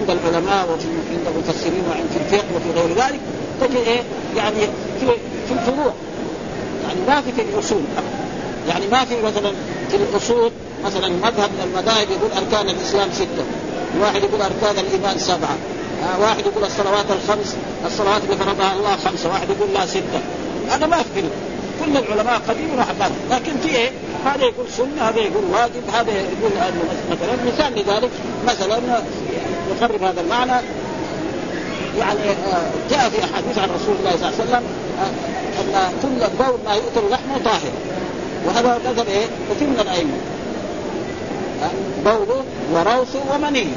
[0.00, 3.20] عند العلماء وفي عند المفسرين وعند في الفقه وفي غير ذلك
[3.60, 4.02] تجد إيه؟
[4.36, 4.60] يعني
[5.00, 5.06] في
[5.48, 5.92] في الفروع.
[6.84, 7.82] يعني ما في في الأصول
[8.68, 9.52] يعني ما في مثلا
[9.90, 10.50] في الأصول
[10.84, 13.44] مثلا مذهب من المذاهب يقول أركان الإسلام ستة.
[14.00, 15.56] واحد يقول أركان الإيمان سبعة.
[16.02, 19.28] آه واحد يقول الصلوات الخمس الصلوات اللي فرضها الله خمسة.
[19.28, 20.20] واحد يقول لا ستة.
[20.70, 21.22] هذا ما في
[21.84, 23.90] كل العلماء قديم وحداث لكن في إيه؟
[24.24, 26.50] هذا يقول سنة هذا يقول واجب هذا يقول
[27.10, 28.10] مثلا مثال لذلك
[28.46, 29.02] مثلا
[29.70, 30.62] يقرب هذا المعنى.
[31.98, 34.62] يعني آه، جاء في أحاديث عن رسول الله صلى الله عليه وسلم
[35.74, 37.72] آه، أن كل بول ما يؤكل لحمه طاهر.
[38.46, 40.18] وهذا مذهب إيه؟ كثير من الائمه
[42.04, 43.76] بوله وروثه ومنية.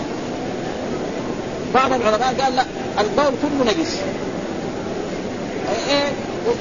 [1.73, 2.65] بعض العلماء قال لا
[2.99, 3.97] البول كله نجس.
[5.89, 6.11] إيه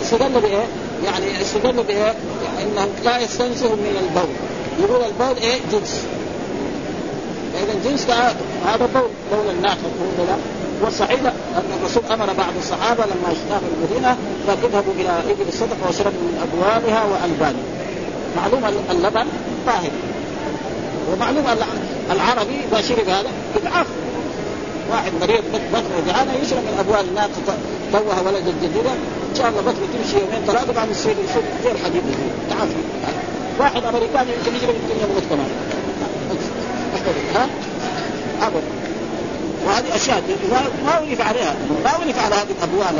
[0.03, 0.64] استدل بإيه؟
[1.05, 2.14] يعني استدل بإيه؟
[2.62, 4.31] انه لا يستنزه من البول.
[4.81, 6.05] يقول البول إيه؟ جنس.
[7.55, 8.07] فإذا الجنس
[8.66, 9.77] هذا بول بول الناقة
[10.83, 11.21] والصحيح
[11.57, 14.16] أن الرسول أمر بعض الصحابة لما اشتاقوا المدينة
[14.49, 17.62] قال اذهبوا إلى إبل الصدقه واشربوا من ابوالها وألبانها.
[18.37, 19.27] معلوم اللبن
[19.66, 19.91] طاهر.
[21.13, 21.45] ومعلوم
[22.11, 23.87] العربي اذا شرب هذا يتعاف
[24.91, 27.31] واحد مريض بطنه وجعانه يشرب من الناس
[27.93, 28.93] توها ولدا جديدا
[29.31, 30.47] إن شاء الله بطنه تمشي يومين.
[30.47, 32.03] ثلاثة بعد يصير يصير زي الحديد
[32.51, 32.75] تعافي
[33.59, 35.51] واحد أمريكاني يمكن يشرب الدنيا يموت كمان.
[37.35, 37.49] ها؟
[38.43, 38.63] ابدا
[39.67, 40.23] وهذه أشياء.
[40.85, 41.55] ما ولف عليها.
[41.85, 42.95] ما ولف على هذه الأبوال.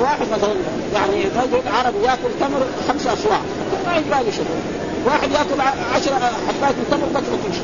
[0.00, 0.54] واحد مثلا
[0.94, 3.40] يعني رجل عربي ياكل تمر خمس اصواع
[3.86, 4.46] ما يقبل يشرب
[5.06, 5.60] واحد ياكل
[5.94, 6.14] عشر
[6.48, 7.60] حبات من تمر بطنه تمشي.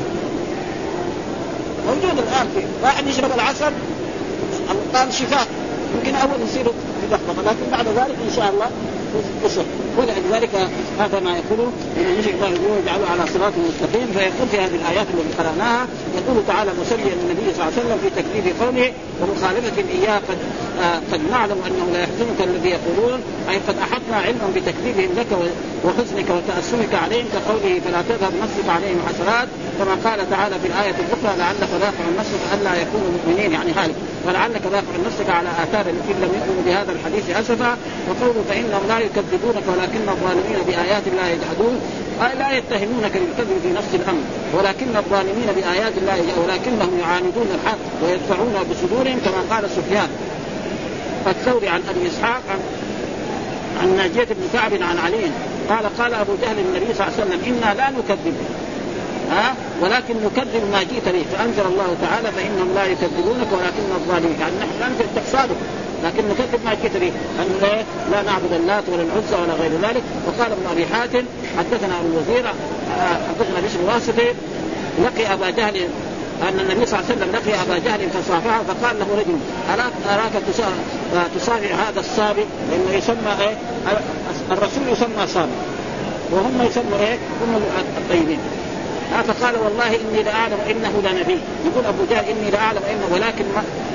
[1.87, 3.71] موجود الآن في واحد يشرب العسل
[4.93, 5.47] قال شفاء.
[5.95, 6.65] يمكن أول يصير
[7.11, 8.67] لخبطه لكن بعد ذلك إن شاء الله
[9.97, 10.49] ولذلك
[10.99, 12.49] هذا ما يقوله إن يجي الله
[12.83, 15.87] يجعله على صراط مستقيم فيقول في هذه الآيات التي قرأناها
[16.17, 18.91] يقول تعالى مسليا النبي صلى الله عليه وسلم في تكذيب قومه
[19.21, 20.37] ومخالفة اياه قد
[20.81, 23.19] آه قد نعلم أنه لا يحزنك الذي يقولون
[23.49, 25.27] أي قد أحطنا علما بتكذيبهم لك
[25.85, 29.47] وحزنك وتاسمك عليهم كقوله فلا تذهب نفسك عليهم حسرات
[29.79, 33.95] كما قال تعالى في الآية الأخرى لعلك باقع نفسك ألا يكونوا مؤمنين يعني هالك.
[34.25, 37.77] فلعلك باقع نفسك على آثار ان لم يؤمنوا بهذا الحديث أسفا.
[38.09, 41.81] وقوله فإنهم لا يكذبونك ولكن الظالمين بآيات الله يجحدون
[42.39, 44.21] لا يتهمونك بالكذب في نفس الأمر
[44.53, 50.09] ولكن الظالمين بآيات الله ولكنهم يعاندون الحق ويدفعون بصدورهم كما قال سفيان.
[51.27, 52.59] الثوري عن أبي إسحاق عن
[53.81, 55.31] عن ناجية بن كعب عن علي.
[55.69, 58.35] قال قال أبو جهل النبي صلى الله عليه وسلم إنا لا نكذب.
[59.31, 64.55] ها؟ ولكن نكذب ما جئت به فأنزل الله تعالى فإنهم لا يكذبونك ولكن الظالمين يعني
[64.59, 65.57] نحن نكذب صادق
[66.03, 70.65] لكن نكذب ما جئت أن لا نعبد اللات ولا العزى ولا غير ذلك؟ وقال ابن
[70.71, 71.23] أبي حاتم
[71.57, 72.47] حدثنا أبو الوزير
[73.29, 74.33] حدثنا بشر الواسطي
[75.03, 75.75] لقي أبا جهل
[76.41, 79.37] أن النبي صلى الله عليه وسلم لقي أبا جهل فصافحه فقال له رجل
[79.73, 80.43] أراك اراك
[81.35, 83.57] تصافح هذا الصابي؟ لأنه يسمى إيه؟
[84.51, 85.51] الرسول يسمى صابي.
[86.31, 87.61] وهم يسموا إيه؟ هم
[87.97, 88.39] الطيبين.
[89.27, 91.39] فقال والله إني لاعلم إنه لنبي.
[91.65, 93.45] يقول أبو جهل إني لاعلم إنه ولكن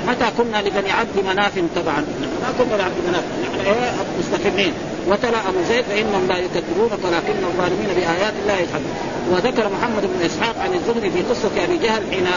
[0.07, 2.05] متى كنا لبني عبد مناف طبعا؟
[2.41, 3.23] ما كنا لعبد مناف.
[3.43, 4.73] نحن إيه؟ مستقيمين
[5.07, 8.93] وتلا أبو زيد فإنهم لا يكذبونك ولكن الظالمين بآيات الله يجحدون
[9.31, 12.27] وذكر محمد بن إسحاق عن الزهري في قصة أبي جهل حين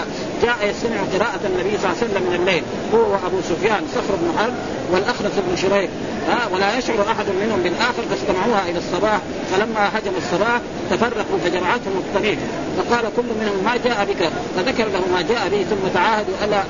[0.42, 2.62] جاء يستمع قراءة النبي صلى الله عليه وسلم من الليل.
[2.94, 4.54] هو وأبو سفيان صخر بن حرب
[4.92, 5.90] والاخنس بن شريك.
[6.28, 9.20] ها؟ ولا يشعر أحد منهم بالآخر فاستمعوها إلى الصباح.
[9.52, 10.60] فلما هجم الصباح
[10.90, 12.38] تفرقوا فجمعتهم الطريق.
[12.76, 16.62] فقال كل منهم ما جاء بك؟ فذكر له ما جاء به ثم تعاهدوا الا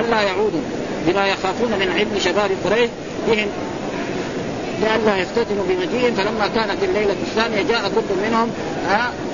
[0.00, 0.60] ألا يعودوا
[1.06, 2.90] بما يخافون من علم شباب قريش
[3.28, 3.48] بهم.
[4.82, 6.14] لئلا يفتتنوا بمجيء.
[6.14, 8.50] فلما كانت الليلة الثانية جاء كل منهم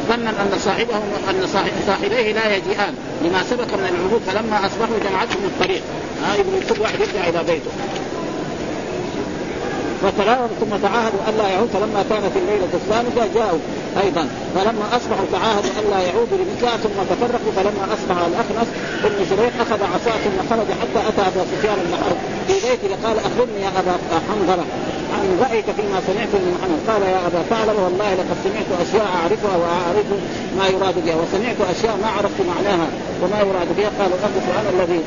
[0.08, 1.46] ظنا أن صاحبهم أن
[1.86, 2.94] صاحبيه لا يجيئان
[3.24, 5.82] لما سبق من العهود فلما أصبحوا جمعتهم الطريق.
[6.24, 7.70] ها يقول كل واحد يرجع إلى بيته.
[10.02, 11.68] فتراهم ثم تعاهدوا ألا يعود.
[11.68, 13.58] فلما كانت الليلة الثالثه جاءوا
[14.02, 14.28] أيضا.
[14.54, 18.68] فلما أصبحوا تعاهدوا الا يعودوا لمثلها ثم تفرقوا فلما أصبح الأخنس
[19.04, 22.18] بن شريح أخذ عصاه ثم خرج حتى أتى ابا سفيان بن حرب
[22.48, 23.94] في بيته قال أخبرني يا أبا
[24.28, 24.64] حنظلة
[25.14, 29.56] عن رأيك فيما سمعت من محمد؟ قال يا أبا ثعلب والله لقد سمعت أشياء أعرفها
[29.62, 30.08] وأعرف
[30.58, 32.88] ما يراد بها وسمعت أشياء ما عرفت معناها
[33.22, 33.90] وما يراد بها.
[33.98, 35.00] قال اقف أنا الذي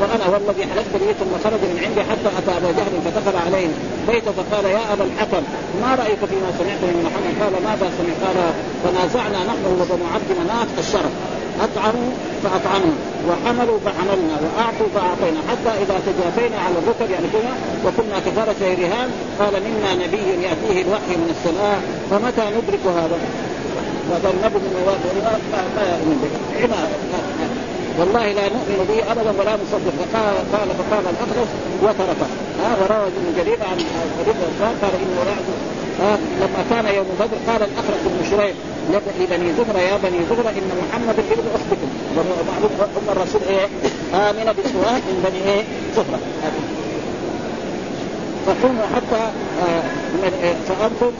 [0.00, 3.68] وأنا والذي حلفت به ثم خرج من عندي حتى أتى أبا جهل فدخل عليه
[4.08, 5.42] بيته فقال يا أبا الحكم
[5.82, 8.38] ما رأيك فيما سمعت من محمد؟ قال ماذا سمعت؟ قال
[8.84, 11.12] تنازعنا نحن وبنو عبد مناف الشرف
[11.60, 12.10] اطعموا
[12.42, 12.96] فاطعمنا
[13.28, 15.40] وحملوا فحملنا وأعطوا فأعطينا.
[15.50, 17.54] حتى إذا تجافينا على الركب يعني كنا
[17.84, 19.10] وكنا كفارة رهان
[19.40, 21.78] قال منا نبي يأتيه الوحي من السماء
[22.10, 23.18] فمتى ندرك هذا؟
[24.30, 24.82] النبي من
[25.76, 26.32] ما يؤمن به.
[27.98, 29.94] والله لا نؤمن به ابدا ولا نصدق.
[30.00, 31.50] فقال قال فقال الاخرس
[31.82, 32.28] وتركه.
[32.60, 33.78] ها وروى ابن جرير عن
[34.18, 34.92] حديث قال
[36.00, 38.54] لا لما كان يوم بدر قال الاخرس بن شريح.
[38.90, 41.88] لبني زهرة يا بني زهرة إن محمد ابن أختكم.
[42.16, 43.66] ومعلوم ام الرسول إيه؟
[44.14, 45.62] آمن بسواه من بني إيه؟
[45.96, 46.18] زهرة.
[48.46, 49.22] فقوموا حتى
[49.62, 49.82] آه،
[50.24, 51.12] آه، فانتم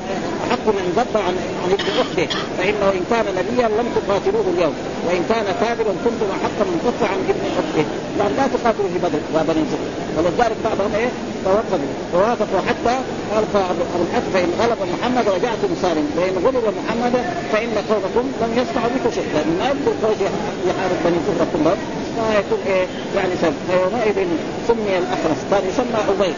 [0.44, 1.34] أحق من ذب عن
[1.64, 2.26] عن ابن أخته.
[2.58, 4.74] فإنه إن كان نبيا لم تقاتلوه اليوم.
[5.06, 7.84] وإن كان كاذبا كنتم أحق من ذب عن ابن أخته.
[8.18, 11.08] يعني لا تقاتلوا في بدر يا بني زهر ولذلك بعضهم إيه؟
[11.44, 11.78] توقفوا
[12.14, 12.94] ووافقوا حتى
[13.38, 17.14] القى ابو الحق فإن غلب محمد رجعتم سالم فإن غلب محمد
[17.52, 20.20] فإن قومكم لم يصنعوا بكم شيء لأن ما يمكن قريش
[20.68, 21.78] يحارب بني زهره كلهم
[22.18, 22.86] ما يكون إيه؟
[23.16, 24.28] يعني سبب فيومئذ
[24.68, 26.32] سمي الاخرس كان يسمى ابي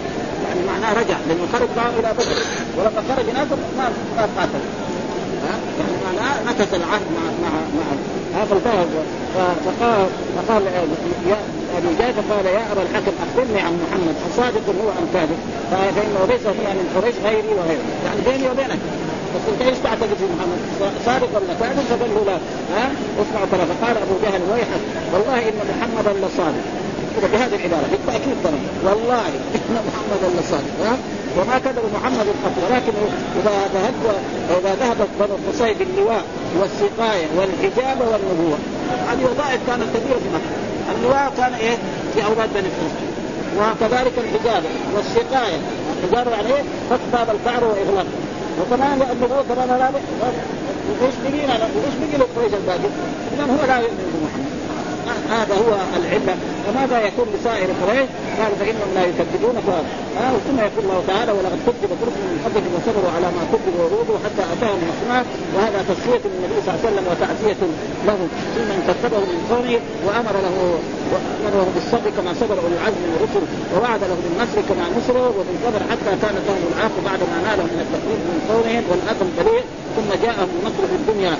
[0.44, 2.36] يعني معناه رجع لأنه خرج معه إلى بدر.
[2.76, 3.48] ولما خرج ناس
[3.78, 4.62] ما ما قاتل.
[5.46, 7.86] يعني معناه نكث العهد مع مع مع
[10.36, 10.62] فقال
[11.76, 15.38] ابي جاد قال يا أبا الحكم أخبرني عن محمد اصادق هو ام كاذب
[15.70, 17.86] فإنه ليس هي من قريش غيري وغيره.
[18.04, 18.78] يعني بيني وبينك.
[19.34, 20.60] بس انت إيش تعتقد في محمد؟
[21.06, 22.38] صادق ولا كاذب؟ فقال له لا.
[22.76, 22.84] ها؟
[23.22, 24.82] اسمع ترى فقال أبو جهل ويحك.
[25.12, 26.64] والله إن محمدا لصادق.
[27.16, 30.96] كذا بهذه العبارة بالتاكيد ترى والله إن محمدا لصادق ها؟
[31.38, 32.92] وما كذب محمد قط ولكن
[33.40, 34.18] إذا ذهبت
[34.50, 36.24] إذا ذهبت بنو قصي باللواء
[36.60, 38.58] والسقاية والحجاب والنبوة
[39.08, 40.52] هذه وظائف كانت كثيرة في مكة.
[40.98, 41.76] اللواء كان إيه؟
[42.14, 43.06] في أولاد بني قصي
[43.58, 44.62] وكذلك الحجاب
[44.96, 45.58] والسقاية.
[46.02, 48.06] الحجاب يعني إيه؟ فتح باب القعر واغلاقه
[48.60, 49.90] وكمان النبوه كمان لا
[51.02, 52.90] إيش بقي إيش بقي لقريش الباقي؟
[53.34, 54.55] اذا هو لا يؤمن بمحمد.
[55.30, 56.34] هذا هو العلة.
[56.66, 59.68] فماذا يكون لسائر قريش؟ قال فإنهم لا يكذبونك
[60.22, 64.18] آه ثم يقول الله تعالى ولقد كذب رسل من قبلك وصبروا على ما كذبوا وروضوا
[64.24, 65.20] حتى أتاهم نصرنا
[65.54, 67.60] وهذا تصفيه للنبي صلى الله عليه وسلم وتعزية
[68.08, 68.18] له.
[68.54, 70.56] ثم انتخبه من قومه وأمر له
[71.12, 73.44] وأمره بالصبر كما صبر اولي العزم من الرسل.
[73.72, 75.26] ووعد له بالنصر كما نصره.
[75.38, 79.64] وبالصبر حتى كانت لهم العاق بعد ما نالهم من التقليد من قومهم والأذى البليغ.
[79.96, 81.34] ثم جاءهم النصر في الدنيا.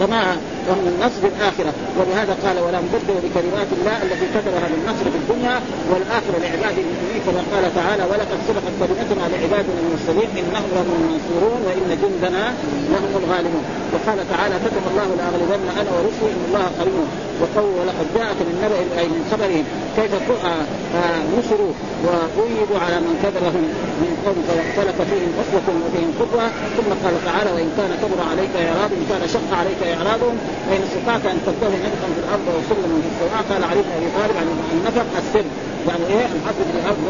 [0.00, 0.22] كما
[0.68, 1.72] ومن النصر الآخرة.
[1.98, 5.56] ولهذا قال ولا مبدل لكلمات الله التي كتبها بالنصر في الدنيا
[5.90, 11.88] والآخرة لعباده المؤمنين كما قال تعالى ولقد سبقت كلمتنا لعبادنا المرسلين إنهم لهم المنصورون وإن
[12.02, 12.44] جندنا
[12.92, 13.64] لهم الغالبون.
[13.94, 17.08] وقال تعالى كتب الله لأغلبن أنا ورسلي إن الله قريب
[17.40, 19.64] وقول ولقد جاءك من نبأ أي من خبرهم
[19.96, 20.12] كيف
[20.44, 21.72] آه، نصروا
[22.04, 23.64] وأيدوا على من كذبهم
[24.02, 26.46] من قوم فاختلف فيهم أسوة وفيهم قدوة
[26.76, 30.36] ثم قال تعالى وإن كان كبر عليك إعراض إن كان شق عليك إعراضهم
[30.66, 34.36] فإن استطعت أن تبتغي نفقا في الأرض وسلما في السماء قال علي بن أبي طالب
[34.40, 34.46] عن
[34.76, 35.46] النفق السر.
[35.88, 37.00] يعني إيه؟ الحفظ في الأرض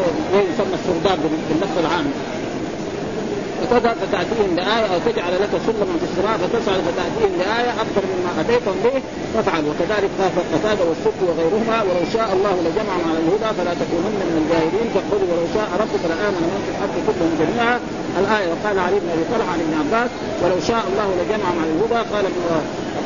[0.51, 2.07] يسمى السرداب باللفظ العام.
[3.61, 8.77] فتذهب فتأتيهم بآية أو تجعل لك سلما في السماء فتصعد فتأتيهم بآية أكثر مما أتيتهم
[8.85, 8.95] به
[9.33, 9.63] فافعل.
[9.69, 10.11] وكذلك
[10.53, 14.87] قتاده والسك وغيرهما ولو شاء الله لجمعهم على الهدى فلا تكونن من الجاهلين.
[14.95, 17.77] فقل ولو شاء ربك لآمن من في الأرض كلهم جميعا.
[18.21, 20.09] الآية وقال علي بن أبي طلحه عن ابن عباس
[20.41, 22.25] ولو شاء الله لجمعهم على الهدى قال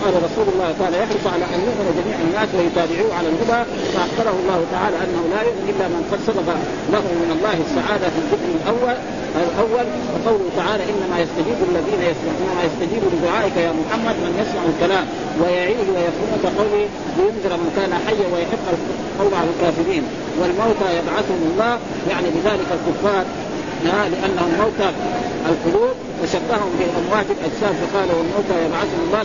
[0.04, 3.62] قال رسول الله كان يحرص على أن يؤمن جميع الناس ويتابعوه على الهدى
[3.94, 6.48] فأخبره الله تعالى أنه لا يؤمن إلا من قد سبق
[6.94, 8.98] له من الله السعادة في الذكر الأول
[9.48, 9.88] الأول.
[10.14, 15.06] وقوله تعالى إنما يستجيب الذين يسمعون إنما يستجيب لدعائك يا محمد من يسمع الكلام
[15.42, 16.84] ويعيه ويفهم كقوله
[17.18, 20.04] لينذر من كان حيا ويحق القول على الكافرين.
[20.40, 21.74] والموتى يبعثهم الله
[22.12, 23.26] يعني بذلك الكفار
[23.84, 24.90] لأنهم موتى
[25.52, 29.24] القلوب وشبههم بأموات الاجساد فقال والموتى يبعثهم الله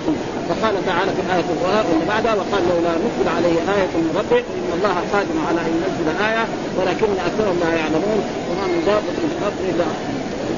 [0.48, 4.96] فقال تعالى في الايه واللي بعدها وقال لولا نزل عليه آية من ربه إن الله
[5.12, 6.44] قادر على أن ينزل آية
[6.78, 9.84] ولكن أكثرهم لا يعلمون وما من دابه في الأرض إلا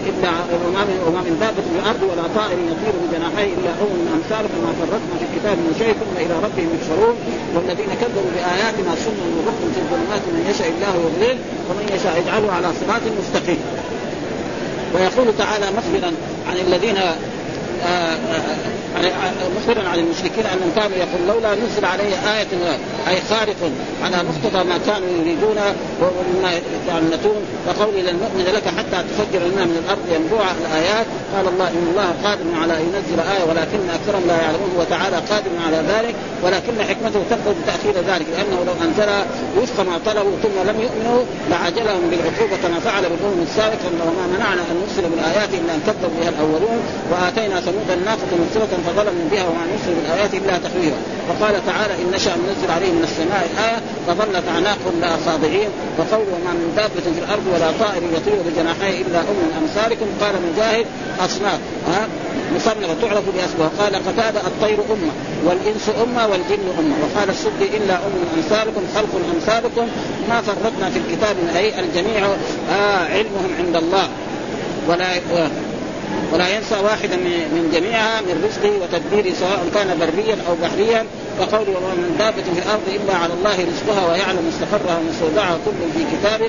[0.09, 0.31] الا
[0.67, 5.15] وما من من دابه في الأرض ولا طائر يطير بجناحيه إلا امم امثالكم ما فرطنا
[5.21, 7.17] في الكتاب من شيء ثم إلى ربهم يحشرون
[7.55, 12.69] والذين كذبوا بآياتنا صم وبكم في الظلمات من يشاء الله يضلل ومن يشاء يجعله على
[12.81, 13.63] صراط مستقيم.
[14.95, 16.13] ويقول تعالى مخبرا
[16.49, 17.17] عن الذين آه،
[17.87, 18.76] آه،
[19.57, 22.47] مخبرا عن المشركين أنهم كانوا يقول لولا نزل عليه آية
[23.09, 23.57] أي خارق
[24.05, 25.59] على مقتضى ما كانوا يريدون
[26.01, 31.07] ومما يتعنتون وقول لن نؤمن لك حتى تفجر لنا من الأرض ينبوع الآيات.
[31.35, 34.71] قال الله إن الله قادر على أن ينزل آية ولكن أكثرهم لا يعلمون.
[34.79, 39.11] وتعالى قادر على ذلك ولكن حكمته تقتضي تأخير ذلك لأنه لو أنزل
[39.59, 44.77] وفق ما طلبوا ثم لم يؤمنوا لعجلهم بالعقوبة كما فعل بالأمم السابقة وما منعنا أن
[44.83, 46.79] نرسل بالآيات إلا أن كذبوا بها الأولون.
[47.11, 52.33] وآتينا ثمود الناقة مبصرة فظلموا بها وما نرسل بالآيات إلا تخويفا وقال تعالى إن نشأ
[52.37, 57.47] ننزل عليهم من السماء آية فظلت أعناقهم لها خاضعين وقول وما من دابة في الأرض
[57.55, 60.07] ولا طائر يطير بجناحيه إلا أم أمثالكم.
[60.21, 60.87] قال مجاهد
[61.21, 62.09] أصناف ها
[62.57, 65.13] مصنفة تعرف بأسمها قال قتادة الطير أمة
[65.47, 66.95] والإنس أمة والجن أمة.
[67.03, 69.87] وقال السدي إلا أم أمثالكم خلق أمثالكم.
[70.29, 72.27] ما فرطنا في الكتاب من أي الجميع
[72.71, 74.09] آه علمهم عند الله.
[74.89, 75.07] ولا
[76.33, 81.07] ولا ينسى واحدا من جميعها من رزقه وتدبيره سواء كان بريا أو بحريا
[81.41, 86.17] وقوله وما من دابة في الأرض إلا على الله رزقها ويعلم مستقرها ومستودعها كل في
[86.17, 86.41] كتاب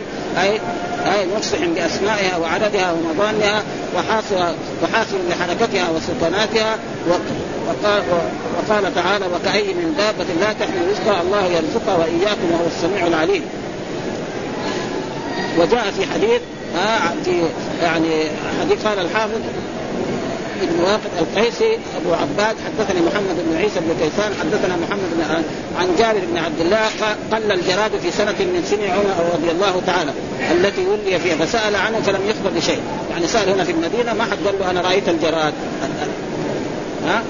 [0.42, 0.52] أي
[1.14, 3.64] أي مفصح بأسمائها وعددها ومظانها
[3.96, 6.78] وحاصل وحاصل لحركتها وسلطناتها
[7.10, 8.04] وقال,
[8.58, 13.44] وقال تعالى وكأي من دابة لا تحمل رزقها الله يرزقها وإياكم وهو السميع العليم.
[15.58, 16.42] وجاء في حديث
[16.76, 17.44] ها في
[17.82, 18.30] يعني
[18.62, 19.40] حديث قال الحافظ
[20.62, 25.44] ابن واقد القيسي أبو عباد حدثني محمد بن عيسى بن كيسان حدثنا محمد بن
[25.80, 26.88] عن جابر بن عبد الله
[27.32, 30.12] قل الجراد في سنة من سن عمر رضي الله تعالى
[30.52, 32.82] التي ولي فيها فسأل عنه فلم يخبر بشيء.
[33.12, 35.54] يعني سأل هنا في المدينة ما حد قال له أنا رأيت الجراد.
[37.06, 37.24] ها؟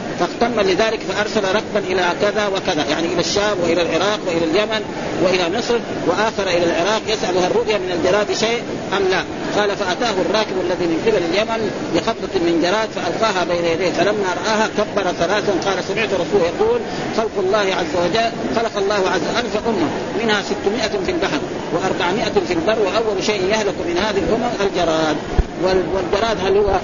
[0.63, 4.81] لذلك فأرسل ركبا إلى كذا وكذا يعني إلى الشام وإلى العراق وإلى اليمن
[5.23, 8.61] وإلى مصر وآخر إلى العراق يسال هل رؤي من الجراد شيء
[8.97, 9.23] أم لا؟
[9.57, 14.69] قال فأتاه الراكب الذي من قبل اليمن بقبضه من جراد فألقاها بين يديه فلما رآها
[14.77, 16.79] كبر ثلاثا قال سمعت رسول يقول
[17.17, 19.87] خلق الله عز وجل خلق الله عز وجل ألف أمة
[20.23, 21.39] منها 600 في البحر
[21.73, 25.17] و400 في البر وأول شيء يهلك من هذه الامم الجراد.
[25.63, 26.79] والجراد هل هو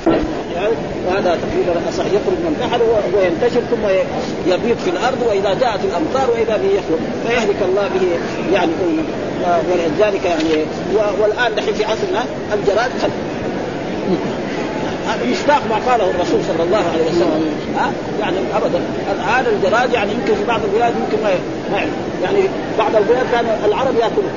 [1.25, 2.81] وهذا تقريبا صح يخرج من البحر
[3.15, 3.85] وينتشر ثم
[4.51, 7.01] يبيض في الأرض وإذا جاءت الأمطار وإذا به يخرج.
[7.27, 8.07] فيهلك الله به
[8.53, 9.03] يعني امه
[9.71, 10.65] ولذلك يعني
[11.21, 13.11] والآن دحين في عصرنا الجراد قد
[15.31, 17.53] مصداق ما قاله الرسول صلى الله عليه وسلم.
[17.77, 18.81] ها يعني ابدا.
[19.27, 21.29] هذا الجراد يعني يمكن في بعض البلاد يمكن ما
[22.23, 22.39] يعني
[22.77, 24.33] بعض البلاد كان العرب يأكلون.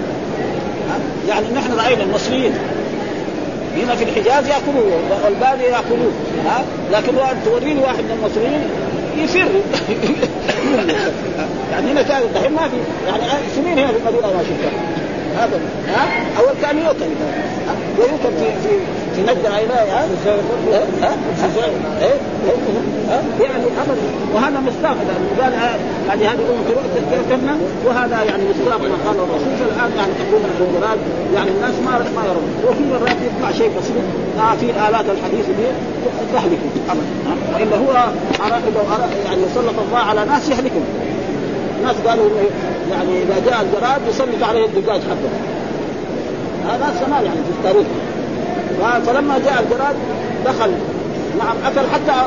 [1.29, 2.53] يعني نحن رأينا المصريين
[3.77, 6.13] هنا في الحجاز ياكلوه والباديه ياكلوه
[6.47, 7.13] ها؟ لكن
[7.45, 8.63] توريني واحد من المصريين
[9.25, 9.49] يفر.
[11.73, 12.77] يعني هنا كان الحين ما في
[13.09, 13.23] يعني
[13.55, 14.81] سنين هنا في المدينة ما شفتها
[15.45, 17.11] هذا ها؟ أول كان يؤكل
[17.99, 18.75] ويؤكل في في
[19.23, 20.07] نجد عيناه ها؟
[21.03, 21.17] ها؟
[22.03, 22.15] إيه؟
[23.41, 24.03] يعني ابدا.
[24.35, 24.97] وهذا مصداق
[25.41, 25.53] قال
[26.09, 27.57] يعني هذه امه تؤكلنا
[27.87, 30.99] وهذا يعني مصداق ما قال الرسول فالان يعني تقريبا الجراد
[31.35, 32.49] يعني الناس ما ما يرون.
[32.69, 34.05] وفي مرات يطلع شيء بسيط
[34.39, 35.67] آه في الآلات الحديثة دي
[36.33, 37.07] تهلكه ابدا
[37.55, 38.11] وإلا هو
[39.25, 40.85] يعني يسلط الله على ناس يهلكهم
[41.81, 42.29] الناس قالوا
[42.91, 45.31] يعني إذا جاء الجراد يسلط عليه الدجاج حقه.
[46.69, 47.87] هذا سماه يعني في التاريخ.
[49.07, 49.97] فلما جاء الجراد
[50.45, 50.71] دخل.
[51.39, 52.27] نعم أكل حتى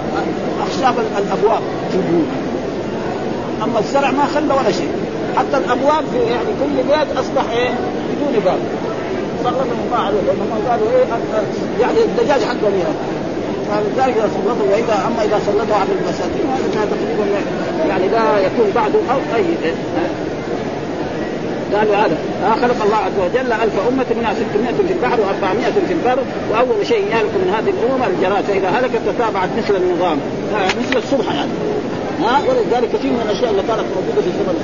[0.68, 1.62] اخشاب الأبواب.
[1.92, 2.28] في البيوت
[3.64, 4.92] أما الزرع ما خلى ولا شيء.
[5.38, 8.60] حتى الأبواب في يعني كل بيت أصبح إيه؟ بدون باب.
[9.44, 11.06] سلطهم الله عليه لانهم قالوا إيه
[11.82, 12.94] يعني الدجاج حقه ليها
[13.70, 17.26] فلذلك إذا سلطوا واذا أما إذا سلطوا على المساكين هذا كان تقريبا
[17.90, 19.44] يعني لا يكون بعده أو اي
[21.76, 22.18] قالوا هذا.
[22.46, 26.20] آه خلق الله عز وجل ألف أمة منها 600 في البحر و400 في البر.
[26.52, 30.18] وأول شيء يهلك من هذه الأمم الجراد فإذا هلكت تتابعت مثل النظام.
[30.56, 31.52] آه مثل الصبح يعني.
[32.22, 34.56] ها آه ولذلك كثير من الأشياء اللي كانت موجودة في زمن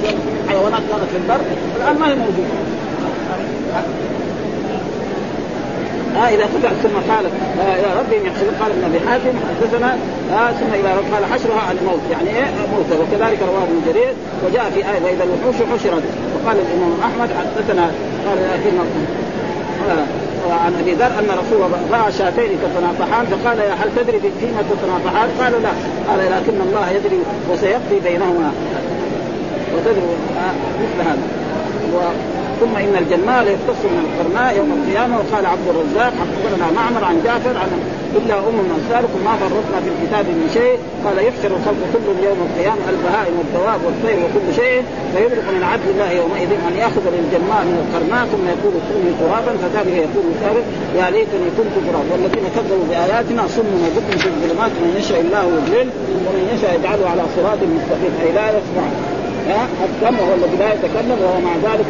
[0.49, 1.41] حيوانات كانت في البر
[1.77, 2.55] الآن ما هي موجودة.
[6.17, 7.25] آه إذا قطع ثم قال
[7.85, 9.97] يا ربي يحسبون قال ابن أبي حاتم حدثنا
[10.33, 14.13] آه ثم إلى رب قال حشرها على الموت يعني إيه؟ موتى وكذلك رواه ابن جرير
[14.45, 16.03] وجاء في آية وإذا الوحوش حشرت.
[16.35, 17.91] وقال الإمام أحمد حدثنا
[18.25, 20.05] قال آه
[20.65, 25.29] عن أبي ذر أن رسول الله رأى شاتين تتناطحان فقال يا هل تدري فيما تتناطحان؟
[25.41, 25.69] قال لا.
[26.09, 27.19] قال لكن الله يدري
[27.51, 28.51] وسيقضي بينهما.
[29.75, 30.01] وتدري
[30.81, 32.34] مثل هذا.
[32.61, 35.13] ثم إن الجمال يختص من القرناء يوم القيامة.
[35.19, 37.69] وقال عبد الرزاق حفظنا معمر عن جعفر عن
[38.19, 40.75] إلا أم امثالكم ما فرطنا في الكتاب من شيء.
[41.05, 44.79] قال يحشر الخلق كلهم يوم القيامة البهائم والدواب والطير وكل شيء
[45.13, 49.51] فيدرك من عدل الله يومئذ أن يأخذ للجماع من القرناء ثم يقول كوني ترابا.
[49.61, 50.63] فذلك يقول الكافر
[50.99, 55.87] يا ليتني كنت تراب والذين كذبوا بآياتنا صم وبكم في الظلمات من يشاء الله يضلل
[56.25, 58.13] ومن يشاء يجعله على صراط مستقيم.
[58.23, 58.85] أي لا يسمع
[59.87, 61.85] السمع هو الذي لا يتكلم وهو مع ذلك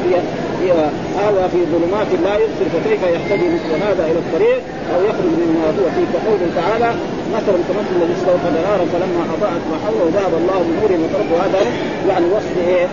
[1.17, 4.61] هذا في ظلمات لا يبصر فكيف يهتدي مثل هذا إلى الطريق
[4.93, 6.89] أو يخرج مما هو فيه؟ كقوله تعالى
[7.35, 11.61] مثلا كمثل الذي استوقد نارا فلما أضاءت ما حوله ذهب الله بنوره وتركه هذا
[12.09, 12.87] يعني وصف إيه؟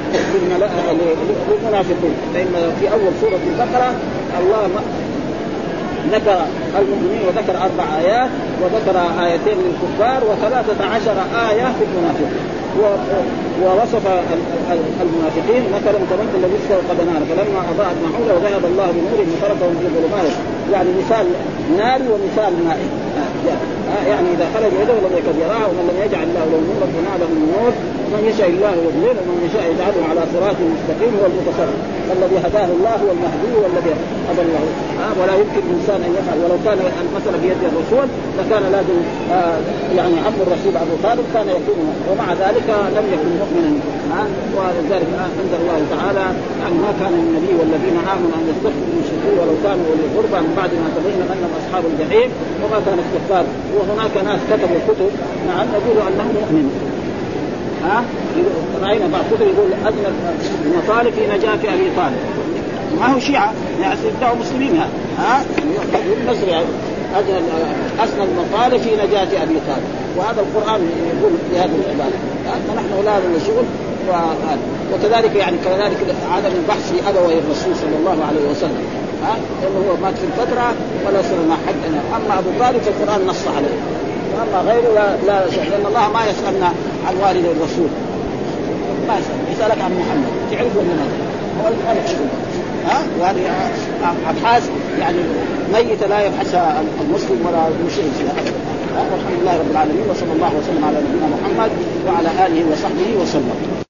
[1.49, 2.14] للمنافقين.
[2.35, 3.95] فإن في أول سورة البقرة
[4.41, 4.68] الله
[6.11, 6.46] ذكر
[6.78, 8.30] المؤمنين وذكر أربع آيات
[8.62, 11.16] وذكر آيتين للكفار وثلاثة عشر
[11.50, 12.53] آية في المنافقين.
[13.62, 14.07] ووصف
[15.03, 19.86] المنافقين مثلا كمثل الذي استوقد نارا فلما أضاءت ما حوله وذهب الله بنورهم وتركهم في
[19.96, 20.32] ظلمات
[20.72, 21.26] يعني مثال
[21.76, 22.78] نار ومثال ماء
[24.12, 27.28] يعني إذا خرج يده لم يكد يراه ومن لم يجعل الله له نورا فما له
[27.36, 27.72] من نور
[28.12, 31.78] من يشاء الله يضلل ومن يشاء يجعله على صراط مستقيم هو المتصرف.
[32.16, 33.93] الذي هداه الله هو المهدي والذي
[34.28, 34.64] هدى الله.
[35.20, 38.07] ولا يمكن الإنسان أن يفعل ولو كان المثل بيد الرسول
[38.38, 38.99] لكان لازم
[39.36, 39.59] آه
[39.99, 41.78] يعني عم الرسول أبو طالب كان يكون
[42.09, 43.72] ومع ذلك لم يكن مؤمنا.
[44.57, 46.26] ولذلك انزل الله تعالى
[46.61, 50.07] يعني ما كان النبي والذين آمنوا أن يستغفروا المشركين ولو كانوا أولي
[50.47, 52.30] من بعد ما تبين أنهم أصحاب الجحيم
[52.62, 53.45] وما كان استغفار.
[53.83, 55.11] وهناك ناس كتبوا كتب
[55.47, 56.72] نعم يقولوا انهم مؤمنون
[57.85, 58.05] ها؟
[58.83, 60.07] رأينا بعض كتب يقول أدنى
[60.66, 62.16] المطالب في نجاة أبي طالب.
[63.01, 63.53] ما هو شيعة
[63.83, 64.83] يعني يدعوا مسلمين
[65.18, 65.45] ها؟
[66.28, 66.62] نصر
[67.16, 67.39] أدنى
[68.05, 69.85] أسنى المطالب في نجاة أبي طالب.
[70.16, 72.16] وهذا القرآن يقول في هذه العباده
[72.68, 73.64] فنحن لا لنا شغل
[74.93, 75.97] وكذلك يعني كذلك
[76.33, 79.01] عدم البحث في أبوي الرسول صلى الله عليه وسلم.
[79.25, 80.75] ها لأنه هو مات في الفترة
[81.07, 81.83] ولا صرنا حد
[82.16, 83.77] أما أبو طالب فالقران نص عليه.
[84.35, 86.68] واما غيره لا لا لأن الله ما يسألنا
[87.07, 87.91] عن والد الرسول.
[89.09, 90.33] ما يسال يسألك عن محمد.
[90.51, 90.95] تعرف ولا
[91.59, 92.29] ما هو لك شغل
[92.87, 93.70] ها؟ وهذه
[94.31, 94.70] أبحاث
[95.01, 95.18] يعني
[95.73, 98.05] ميتة لا يبحثها المسلم ولا المشرك
[99.11, 101.70] والحمد لله رب العالمين وصلى الله وسلم على نبينا محمد
[102.07, 103.83] وعلى آله وصحبه وسلم.